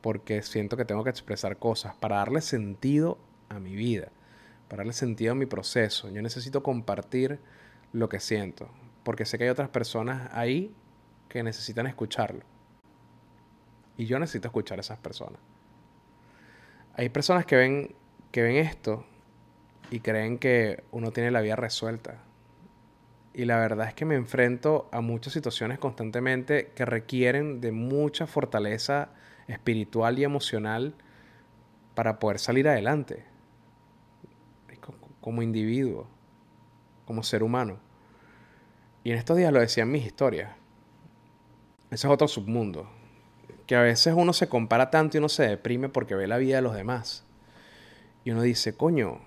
porque 0.00 0.42
siento 0.42 0.76
que 0.76 0.84
tengo 0.84 1.04
que 1.04 1.10
expresar 1.10 1.58
cosas 1.58 1.94
para 1.96 2.16
darle 2.16 2.40
sentido 2.40 3.18
a 3.48 3.58
mi 3.58 3.74
vida 3.74 4.12
para 4.70 4.82
darle 4.82 4.92
sentido 4.92 5.32
a 5.32 5.34
mi 5.34 5.46
proceso. 5.46 6.08
Yo 6.10 6.22
necesito 6.22 6.62
compartir 6.62 7.40
lo 7.92 8.08
que 8.08 8.20
siento, 8.20 8.70
porque 9.02 9.24
sé 9.24 9.36
que 9.36 9.44
hay 9.44 9.50
otras 9.50 9.68
personas 9.68 10.30
ahí 10.32 10.72
que 11.28 11.42
necesitan 11.42 11.88
escucharlo. 11.88 12.44
Y 13.96 14.06
yo 14.06 14.20
necesito 14.20 14.46
escuchar 14.46 14.78
a 14.78 14.82
esas 14.82 14.98
personas. 14.98 15.40
Hay 16.94 17.08
personas 17.08 17.46
que 17.46 17.56
ven, 17.56 17.96
que 18.30 18.42
ven 18.42 18.56
esto 18.56 19.04
y 19.90 20.00
creen 20.00 20.38
que 20.38 20.84
uno 20.92 21.10
tiene 21.10 21.30
la 21.30 21.40
vida 21.40 21.56
resuelta. 21.56 22.18
Y 23.34 23.44
la 23.44 23.58
verdad 23.58 23.88
es 23.88 23.94
que 23.94 24.04
me 24.04 24.16
enfrento 24.16 24.88
a 24.92 25.00
muchas 25.00 25.32
situaciones 25.32 25.78
constantemente 25.78 26.72
que 26.74 26.84
requieren 26.84 27.60
de 27.60 27.72
mucha 27.72 28.26
fortaleza 28.26 29.10
espiritual 29.46 30.18
y 30.18 30.24
emocional 30.24 30.94
para 31.94 32.18
poder 32.18 32.38
salir 32.38 32.68
adelante 32.68 33.24
como 35.20 35.42
individuo, 35.42 36.06
como 37.04 37.22
ser 37.22 37.42
humano. 37.42 37.78
Y 39.04 39.10
en 39.10 39.18
estos 39.18 39.36
días 39.36 39.52
lo 39.52 39.60
decían 39.60 39.90
mis 39.90 40.06
historias. 40.06 40.50
Ese 41.90 42.06
es 42.06 42.12
otro 42.12 42.28
submundo. 42.28 42.88
Que 43.66 43.76
a 43.76 43.82
veces 43.82 44.14
uno 44.16 44.32
se 44.32 44.48
compara 44.48 44.90
tanto 44.90 45.16
y 45.16 45.18
uno 45.18 45.28
se 45.28 45.46
deprime 45.46 45.88
porque 45.88 46.14
ve 46.14 46.26
la 46.26 46.38
vida 46.38 46.56
de 46.56 46.62
los 46.62 46.74
demás. 46.74 47.24
Y 48.24 48.30
uno 48.30 48.42
dice, 48.42 48.76
coño, 48.76 49.20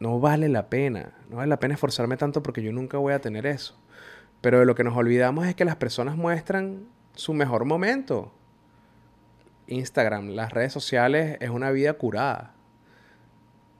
no 0.00 0.20
vale 0.20 0.48
la 0.48 0.68
pena. 0.68 1.12
No 1.30 1.36
vale 1.36 1.48
la 1.48 1.58
pena 1.58 1.74
esforzarme 1.74 2.16
tanto 2.16 2.42
porque 2.42 2.62
yo 2.62 2.72
nunca 2.72 2.98
voy 2.98 3.12
a 3.12 3.20
tener 3.20 3.46
eso. 3.46 3.78
Pero 4.40 4.60
de 4.60 4.66
lo 4.66 4.74
que 4.74 4.84
nos 4.84 4.96
olvidamos 4.96 5.46
es 5.46 5.54
que 5.54 5.64
las 5.64 5.76
personas 5.76 6.16
muestran 6.16 6.86
su 7.14 7.34
mejor 7.34 7.64
momento. 7.64 8.32
Instagram, 9.66 10.30
las 10.30 10.52
redes 10.52 10.72
sociales 10.72 11.38
es 11.40 11.50
una 11.50 11.70
vida 11.70 11.94
curada 11.94 12.56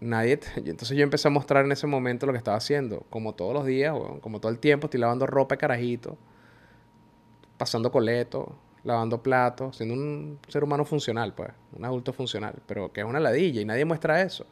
nadie. 0.00 0.40
Entonces 0.56 0.96
yo 0.96 1.02
empecé 1.02 1.28
a 1.28 1.30
mostrar 1.30 1.64
en 1.64 1.72
ese 1.72 1.86
momento 1.86 2.26
lo 2.26 2.32
que 2.32 2.38
estaba 2.38 2.56
haciendo. 2.56 3.04
Como 3.10 3.34
todos 3.34 3.54
los 3.54 3.66
días, 3.66 3.94
como 4.20 4.40
todo 4.40 4.50
el 4.52 4.58
tiempo, 4.58 4.86
estoy 4.86 5.00
lavando 5.00 5.26
ropa 5.26 5.56
carajito, 5.56 6.16
pasando 7.58 7.90
coleto, 7.90 8.56
lavando 8.84 9.22
platos, 9.22 9.76
siendo 9.76 9.94
un 9.94 10.38
ser 10.48 10.64
humano 10.64 10.84
funcional, 10.84 11.34
pues, 11.34 11.50
un 11.72 11.84
adulto 11.84 12.12
funcional, 12.12 12.54
pero 12.66 12.92
que 12.92 13.00
es 13.00 13.06
una 13.06 13.20
ladilla 13.20 13.60
y 13.60 13.64
nadie 13.64 13.84
muestra 13.84 14.22
eso. 14.22 14.46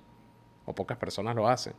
O 0.66 0.74
pocas 0.74 0.96
personas 0.98 1.35
lo 1.35 1.48
hacen. 1.48 1.74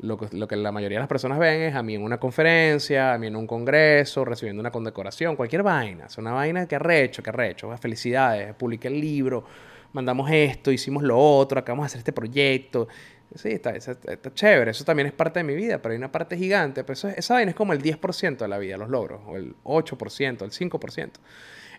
Lo 0.00 0.18
que, 0.18 0.36
lo 0.36 0.48
que 0.48 0.56
la 0.56 0.72
mayoría 0.72 0.98
de 0.98 1.02
las 1.02 1.08
personas 1.08 1.38
ven 1.38 1.62
es 1.62 1.74
a 1.74 1.82
mí 1.82 1.94
en 1.94 2.02
una 2.02 2.18
conferencia, 2.18 3.14
a 3.14 3.18
mí 3.18 3.28
en 3.28 3.36
un 3.36 3.46
congreso, 3.46 4.24
recibiendo 4.24 4.60
una 4.60 4.72
condecoración, 4.72 5.36
cualquier 5.36 5.62
vaina. 5.62 6.06
Es 6.06 6.18
una 6.18 6.32
vaina 6.32 6.66
que 6.66 6.78
recho, 6.78 7.22
que 7.22 7.30
recho. 7.30 7.74
Felicidades, 7.78 8.54
publiqué 8.54 8.88
el 8.88 9.00
libro, 9.00 9.44
mandamos 9.92 10.28
esto, 10.30 10.72
hicimos 10.72 11.04
lo 11.04 11.18
otro, 11.18 11.60
acabamos 11.60 11.84
de 11.84 11.86
hacer 11.86 11.98
este 11.98 12.12
proyecto. 12.12 12.88
Sí, 13.34 13.50
está, 13.52 13.70
está, 13.70 14.34
chévere, 14.34 14.70
eso 14.72 14.84
también 14.84 15.06
es 15.06 15.12
parte 15.12 15.40
de 15.40 15.44
mi 15.44 15.54
vida, 15.54 15.78
pero 15.78 15.92
hay 15.92 15.98
una 15.98 16.12
parte 16.12 16.36
gigante. 16.36 16.84
Pero 16.84 17.08
esa 17.10 17.34
vaina 17.34 17.50
es 17.50 17.56
como 17.56 17.72
el 17.72 17.80
10% 17.80 18.36
de 18.36 18.48
la 18.48 18.58
vida, 18.58 18.76
los 18.76 18.90
logros, 18.90 19.20
o 19.26 19.36
el 19.36 19.54
8%, 19.62 20.42
el 20.42 20.50
5%. 20.50 21.10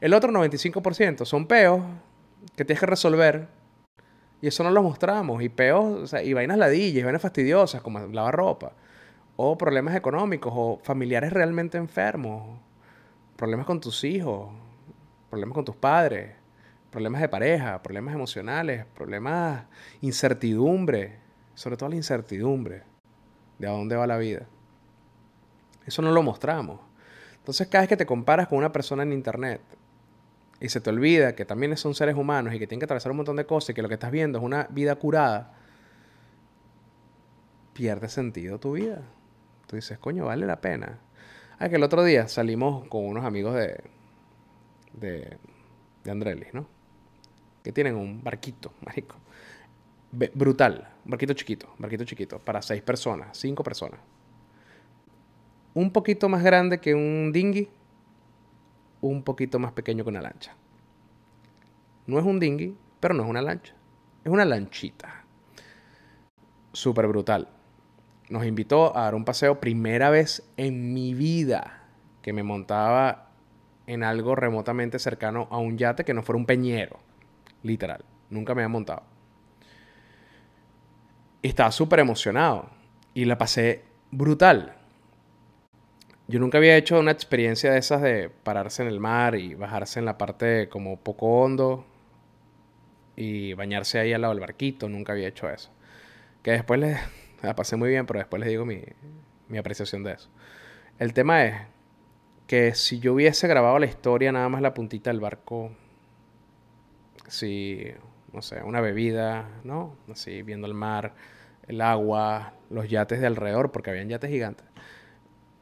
El 0.02 0.14
otro 0.14 0.32
95% 0.32 1.26
son 1.26 1.48
peos 1.48 1.82
que 2.56 2.66
tienes 2.66 2.80
que 2.80 2.86
resolver 2.86 3.48
y 4.46 4.48
eso 4.48 4.64
no 4.64 4.70
lo 4.70 4.84
mostramos. 4.84 5.42
Y 5.42 5.50
peos, 5.50 6.04
o 6.04 6.06
sea, 6.06 6.22
y 6.22 6.34
vainas 6.34 6.60
ladillas, 6.60 7.02
y 7.02 7.04
vainas 7.04 7.24
fastidiosas, 7.24 7.82
como 7.82 7.98
lavar 7.98 8.36
ropa, 8.36 8.74
o 9.38 9.58
problemas 9.58 9.96
económicos, 9.96 10.54
o 10.56 10.80
familiares 10.84 11.34
realmente 11.34 11.80
enfermos, 11.80 12.60
problemas 13.36 13.66
con 13.66 13.82
tus 13.82 14.04
hijos, 14.04 14.52
problemas 15.32 15.56
con 15.56 15.66
tus 15.66 15.76
padres, 15.76 16.36
problemas 16.92 17.22
de 17.22 17.28
pareja, 17.28 17.82
problemas 17.82 18.14
emocionales, 18.14 18.86
problemas 18.94 19.64
incertidumbre 20.02 21.18
sobre 21.56 21.76
todo 21.76 21.90
la 21.90 21.96
incertidumbre 21.96 22.84
de 23.58 23.68
a 23.68 23.72
dónde 23.72 23.96
va 23.96 24.06
la 24.06 24.18
vida. 24.18 24.46
Eso 25.88 26.04
no 26.04 26.12
lo 26.12 26.22
mostramos. 26.22 26.82
Entonces 27.38 27.68
cada 27.68 27.82
vez 27.82 27.90
que 27.90 27.98
te 27.98 28.06
comparas 28.06 28.48
con 28.48 28.60
una 28.60 28.72
persona 28.72 29.02
en 29.02 29.12
internet 29.12 29.62
y 30.60 30.70
se 30.70 30.82
te 30.82 30.90
olvida 30.90 31.36
que 31.36 31.46
también 31.46 31.76
son 31.78 31.94
seres 31.94 32.16
humanos 32.16 32.54
y 32.54 32.60
que 32.60 32.68
tienen 32.68 32.80
que 32.80 32.86
atravesar 32.86 33.12
un 33.12 33.18
montón 33.18 33.36
de 33.36 33.46
cosas 33.46 33.72
y 33.72 33.74
que 33.74 33.82
lo 33.82 33.88
que 33.88 33.96
estás 33.96 34.12
viendo 34.12 34.40
es 34.40 34.44
una 34.44 34.68
vida 34.70 34.96
curada, 34.96 35.54
pierde 37.74 38.08
sentido 38.10 38.60
tu 38.60 38.74
vida. 38.74 39.02
Tú 39.68 39.76
dices, 39.76 39.98
coño, 39.98 40.26
vale 40.26 40.46
la 40.46 40.62
pena. 40.62 41.00
Ah, 41.60 41.70
que 41.70 41.76
el 41.76 41.84
otro 41.84 42.04
día 42.04 42.28
salimos 42.28 42.88
con 42.88 43.06
unos 43.06 43.26
amigos 43.26 43.56
de, 43.56 43.82
de, 44.94 45.38
de 46.04 46.12
Andrelis, 46.12 46.54
¿no? 46.54 46.68
Que 47.64 47.72
tienen 47.72 47.96
un 47.96 48.24
barquito, 48.24 48.72
marico 48.86 49.16
brutal. 50.34 50.88
barquito 51.06 51.34
chiquito, 51.34 51.68
barquito 51.78 52.06
chiquito, 52.06 52.40
para 52.40 52.62
seis 52.62 52.82
personas, 52.82 53.38
cinco 53.38 53.64
personas. 53.64 54.00
Un 55.74 55.92
poquito 55.92 56.30
más 56.30 56.44
grande 56.44 56.80
que 56.80 56.96
un 56.96 57.32
dinghy, 57.34 57.68
un 59.10 59.24
poquito 59.24 59.60
más 59.60 59.72
pequeño 59.72 60.04
que 60.04 60.10
una 60.10 60.22
lancha. 60.22 60.56
No 62.08 62.20
es 62.20 62.26
un 62.26 62.40
dinghy, 62.40 62.76
pero 63.00 63.14
no 63.14 63.24
es 63.24 63.30
una 63.30 63.42
lancha. 63.42 63.74
Es 64.24 64.32
una 64.32 64.46
lanchita. 64.46 65.26
Súper 66.74 67.08
brutal. 67.08 67.48
Nos 68.30 68.46
invitó 68.46 68.98
a 68.98 69.04
dar 69.04 69.16
un 69.16 69.26
paseo 69.26 69.60
primera 69.60 70.10
vez 70.10 70.52
en 70.58 70.94
mi 70.94 71.14
vida 71.14 71.84
que 72.22 72.34
me 72.34 72.44
montaba 72.44 73.30
en 73.88 74.04
algo 74.04 74.36
remotamente 74.36 74.98
cercano 75.00 75.48
a 75.52 75.58
un 75.58 75.78
yate 75.78 76.06
que 76.06 76.14
no 76.14 76.24
fuera 76.24 76.38
un 76.38 76.46
peñero. 76.46 77.00
Literal. 77.62 78.04
Nunca 78.30 78.56
me 78.56 78.62
había 78.62 78.70
montado. 78.70 79.04
Estaba 81.44 81.72
súper 81.72 82.00
emocionado. 82.00 82.70
Y 83.14 83.26
la 83.26 83.38
pasé 83.38 83.84
brutal. 84.12 84.76
Yo 86.28 86.40
nunca 86.40 86.58
había 86.58 86.76
hecho 86.76 87.00
una 87.00 87.12
experiencia 87.12 87.72
de 87.72 87.78
esas 87.78 88.02
de 88.02 88.30
pararse 88.30 88.82
en 88.82 88.88
el 88.88 89.00
mar 89.00 89.36
y 89.36 89.54
bajarse 89.54 90.00
en 90.00 90.06
la 90.06 90.18
parte 90.18 90.70
como 90.70 91.00
poco 91.00 91.44
hondo 91.44 91.86
y 93.16 93.54
bañarse 93.54 94.00
ahí 94.00 94.12
al 94.12 94.22
lado 94.22 94.34
del 94.34 94.42
barquito. 94.42 94.90
Nunca 94.90 95.14
había 95.14 95.28
hecho 95.28 95.48
eso. 95.50 95.72
Que 96.42 96.52
después 96.52 96.80
les, 96.80 96.98
la 97.44 97.56
pasé 97.56 97.76
muy 97.76 97.90
bien, 97.90 98.08
pero 98.08 98.20
después 98.20 98.40
les 98.40 98.50
digo 98.50 98.66
mi, 98.66 98.82
apreciación 99.58 100.04
de 100.04 100.14
eso. 100.14 100.30
El 100.98 101.14
tema 101.14 101.46
es 101.46 101.56
que 102.48 102.74
si 102.74 103.00
yo 103.00 103.14
hubiese 103.14 103.48
grabado 103.48 103.78
la 103.80 103.86
historia 103.86 104.32
nada 104.32 104.50
más 104.50 104.62
la 104.62 104.74
puntita 104.74 105.12
del 105.12 105.20
barco, 105.20 105.72
si, 107.28 107.86
no 108.34 108.42
sé, 108.42 108.64
una 108.64 108.82
bebida, 108.82 109.50
¿no? 109.64 109.96
Así, 110.12 110.42
viendo 110.42 110.66
el 110.68 110.74
mar, 110.74 111.14
el 111.68 111.82
agua, 111.82 112.54
los 112.72 112.90
yates 112.90 113.20
de 113.22 113.28
alrededor, 113.28 113.72
porque 113.72 113.92
habían 113.92 114.10
yates 114.10 114.30
gigantes. 114.30 114.66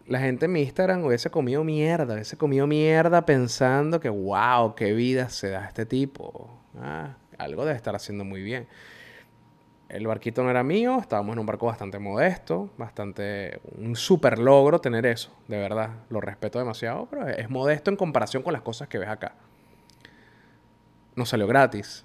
La 0.05 0.19
gente 0.19 0.45
en 0.45 0.51
mi 0.51 0.61
Instagram 0.61 1.05
hubiese 1.05 1.29
comido 1.29 1.63
mierda, 1.63 2.15
hubiese 2.15 2.35
comido 2.35 2.67
mierda 2.67 3.25
pensando 3.25 4.01
que, 4.01 4.09
wow, 4.09 4.75
qué 4.75 4.91
vida 4.93 5.29
se 5.29 5.49
da 5.49 5.65
este 5.65 5.85
tipo. 5.85 6.49
Ah, 6.77 7.15
algo 7.37 7.63
debe 7.63 7.77
estar 7.77 7.95
haciendo 7.95 8.25
muy 8.25 8.41
bien. 8.41 8.67
El 9.87 10.07
barquito 10.07 10.43
no 10.43 10.49
era 10.49 10.61
mío, 10.63 10.97
estábamos 10.99 11.33
en 11.33 11.39
un 11.39 11.45
barco 11.45 11.67
bastante 11.67 11.99
modesto, 11.99 12.69
bastante. 12.77 13.61
un 13.77 13.95
super 13.95 14.39
logro 14.39 14.81
tener 14.81 15.05
eso, 15.05 15.31
de 15.47 15.57
verdad. 15.57 15.91
Lo 16.09 16.19
respeto 16.19 16.59
demasiado, 16.59 17.07
pero 17.09 17.27
es 17.29 17.49
modesto 17.49 17.89
en 17.89 17.95
comparación 17.95 18.43
con 18.43 18.51
las 18.51 18.61
cosas 18.61 18.89
que 18.89 18.97
ves 18.97 19.09
acá. 19.09 19.35
No 21.15 21.25
salió 21.25 21.47
gratis, 21.47 22.03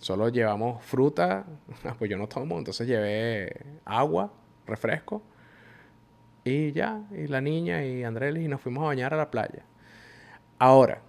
Solo 0.00 0.28
llevamos 0.28 0.84
fruta, 0.84 1.44
pues 1.98 2.10
yo 2.10 2.16
no 2.16 2.28
tomo, 2.28 2.58
entonces 2.58 2.86
llevé 2.86 3.54
agua, 3.84 4.32
refresco 4.66 5.22
y 6.46 6.72
ya, 6.72 7.02
y 7.10 7.26
la 7.26 7.40
niña 7.40 7.84
y 7.84 8.04
Andrés 8.04 8.36
y 8.36 8.48
nos 8.48 8.60
fuimos 8.60 8.84
a 8.84 8.86
bañar 8.86 9.12
a 9.12 9.16
la 9.16 9.30
playa. 9.30 9.64
Ahora, 10.58 11.02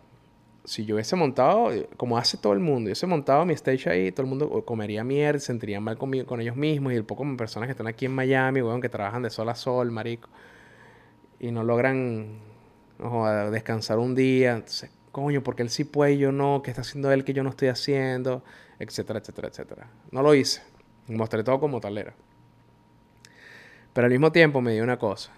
si 0.65 0.83
yo 0.85 0.95
hubiese 0.95 1.15
montado, 1.15 1.69
como 1.95 2.17
hace 2.17 2.37
todo 2.37 2.53
el 2.53 2.59
mundo, 2.59 2.81
yo 2.81 2.87
hubiese 2.87 3.07
montado 3.07 3.45
mi 3.45 3.53
stage 3.53 3.89
ahí, 3.89 4.11
todo 4.11 4.23
el 4.23 4.29
mundo 4.29 4.65
comería 4.65 5.03
mierda, 5.03 5.39
se 5.39 5.45
sentiría 5.45 5.79
mal 5.79 5.97
conmigo, 5.97 6.25
con 6.25 6.41
ellos 6.41 6.55
mismos 6.55 6.91
y 6.91 6.95
el 6.95 7.05
poco 7.05 7.23
personas 7.37 7.67
que 7.67 7.71
están 7.71 7.87
aquí 7.87 8.05
en 8.05 8.13
Miami, 8.13 8.61
weón, 8.61 8.81
que 8.81 8.89
trabajan 8.89 9.21
de 9.21 9.29
sol 9.29 9.47
a 9.49 9.55
sol, 9.55 9.91
marico, 9.91 10.27
y 11.39 11.51
no 11.51 11.63
logran 11.63 12.39
descansar 13.51 13.99
un 13.99 14.15
día. 14.15 14.55
Entonces, 14.55 14.91
coño, 15.11 15.43
porque 15.43 15.61
él 15.61 15.69
sí 15.69 15.83
puede 15.83 16.13
y 16.13 16.17
yo 16.17 16.31
no, 16.31 16.61
¿qué 16.63 16.71
está 16.71 16.81
haciendo 16.81 17.11
él 17.11 17.23
que 17.23 17.33
yo 17.33 17.43
no 17.43 17.51
estoy 17.51 17.69
haciendo? 17.69 18.43
Etcétera, 18.79 19.19
etcétera, 19.19 19.47
etcétera. 19.47 19.87
No 20.11 20.21
lo 20.21 20.35
hice. 20.35 20.61
Mostré 21.07 21.43
todo 21.43 21.59
como 21.59 21.79
talera. 21.79 22.13
Pero 23.97 24.05
al 24.05 24.11
mismo 24.11 24.31
tiempo 24.31 24.61
me 24.61 24.73
dio 24.73 24.83
una 24.83 24.99
cosa 24.99 25.31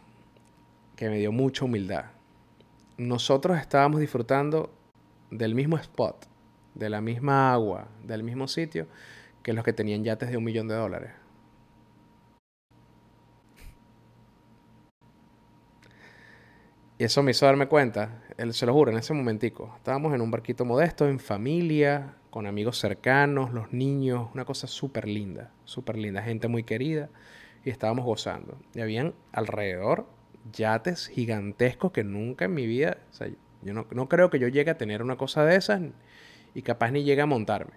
que 0.97 1.09
me 1.09 1.17
dio 1.17 1.31
mucha 1.31 1.63
humildad. 1.63 2.07
Nosotros 2.97 3.57
estábamos 3.57 4.01
disfrutando 4.01 4.69
del 5.31 5.55
mismo 5.55 5.77
spot, 5.77 6.25
de 6.75 6.89
la 6.89 6.99
misma 6.99 7.53
agua, 7.53 7.87
del 8.03 8.21
mismo 8.21 8.49
sitio 8.49 8.87
que 9.43 9.53
los 9.53 9.63
que 9.63 9.71
tenían 9.71 10.03
yates 10.03 10.29
de 10.29 10.35
un 10.35 10.43
millón 10.43 10.67
de 10.67 10.75
dólares. 10.75 11.11
Y 16.97 17.05
eso 17.05 17.23
me 17.23 17.31
hizo 17.31 17.45
darme 17.45 17.69
cuenta, 17.69 18.23
se 18.51 18.65
lo 18.65 18.73
juro, 18.73 18.91
en 18.91 18.97
ese 18.97 19.13
momentico. 19.13 19.73
Estábamos 19.77 20.13
en 20.13 20.19
un 20.19 20.31
barquito 20.31 20.65
modesto, 20.65 21.07
en 21.07 21.19
familia, 21.21 22.15
con 22.29 22.45
amigos 22.45 22.77
cercanos, 22.77 23.53
los 23.53 23.71
niños, 23.71 24.27
una 24.33 24.43
cosa 24.43 24.67
súper 24.67 25.07
linda, 25.07 25.53
súper 25.63 25.97
linda, 25.97 26.21
gente 26.21 26.49
muy 26.49 26.63
querida. 26.63 27.07
Y 27.69 27.71
estábamos 27.71 28.03
gozando. 28.03 28.57
Y 28.73 28.81
habían 28.81 29.13
alrededor 29.31 30.07
yates 30.51 31.05
gigantescos 31.05 31.91
que 31.91 32.03
nunca 32.03 32.45
en 32.45 32.55
mi 32.55 32.65
vida, 32.65 32.97
o 33.11 33.13
sea, 33.13 33.27
yo 33.61 33.73
no, 33.73 34.09
creo 34.09 34.31
que 34.31 34.39
yo 34.39 34.47
llegue 34.47 34.71
a 34.71 34.77
tener 34.79 35.03
una 35.03 35.17
cosa 35.17 35.45
de 35.45 35.55
esas 35.55 35.79
y 36.55 36.63
capaz 36.63 36.89
ni 36.89 37.03
llegue 37.03 37.21
a 37.21 37.27
montarme. 37.27 37.73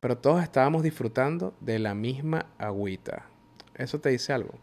Pero 0.00 0.16
todos 0.16 0.42
estábamos 0.42 0.82
disfrutando 0.82 1.54
de 1.60 1.78
la 1.80 1.94
misma 1.94 2.46
agüita. 2.56 3.26
Eso 3.74 4.00
te 4.00 4.08
dice 4.08 4.32
algo. 4.32 4.54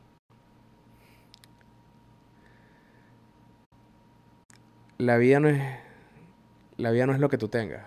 la 4.98 5.18
vida 5.18 5.40
no 5.40 5.50
es 5.50 5.62
la 6.78 6.90
vida 6.90 7.06
no 7.06 7.14
es 7.14 7.20
lo 7.20 7.30
que 7.30 7.38
tú 7.38 7.48
tengas. 7.48 7.86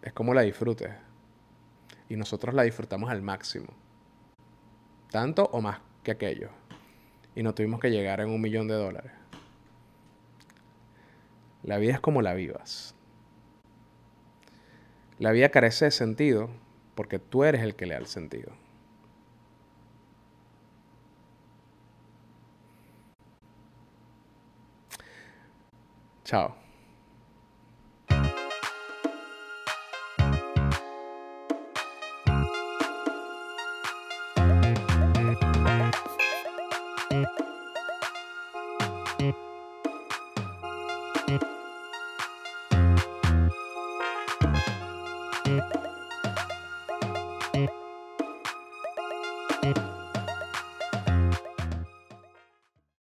Es 0.00 0.14
como 0.14 0.32
la 0.32 0.40
disfrutes. 0.40 0.88
Y 2.08 2.16
nosotros 2.16 2.54
la 2.54 2.62
disfrutamos 2.62 3.10
al 3.10 3.20
máximo. 3.20 3.87
Tanto 5.10 5.44
o 5.52 5.60
más 5.60 5.80
que 6.02 6.10
aquello. 6.10 6.50
Y 7.34 7.42
no 7.42 7.54
tuvimos 7.54 7.80
que 7.80 7.90
llegar 7.90 8.20
en 8.20 8.30
un 8.30 8.40
millón 8.40 8.68
de 8.68 8.74
dólares. 8.74 9.12
La 11.62 11.78
vida 11.78 11.94
es 11.94 12.00
como 12.00 12.22
la 12.22 12.34
vivas. 12.34 12.94
La 15.18 15.32
vida 15.32 15.48
carece 15.48 15.86
de 15.86 15.90
sentido 15.90 16.48
porque 16.94 17.18
tú 17.18 17.44
eres 17.44 17.62
el 17.62 17.74
que 17.74 17.86
le 17.86 17.94
da 17.94 18.00
el 18.00 18.06
sentido. 18.06 18.52
Chao. 26.24 26.67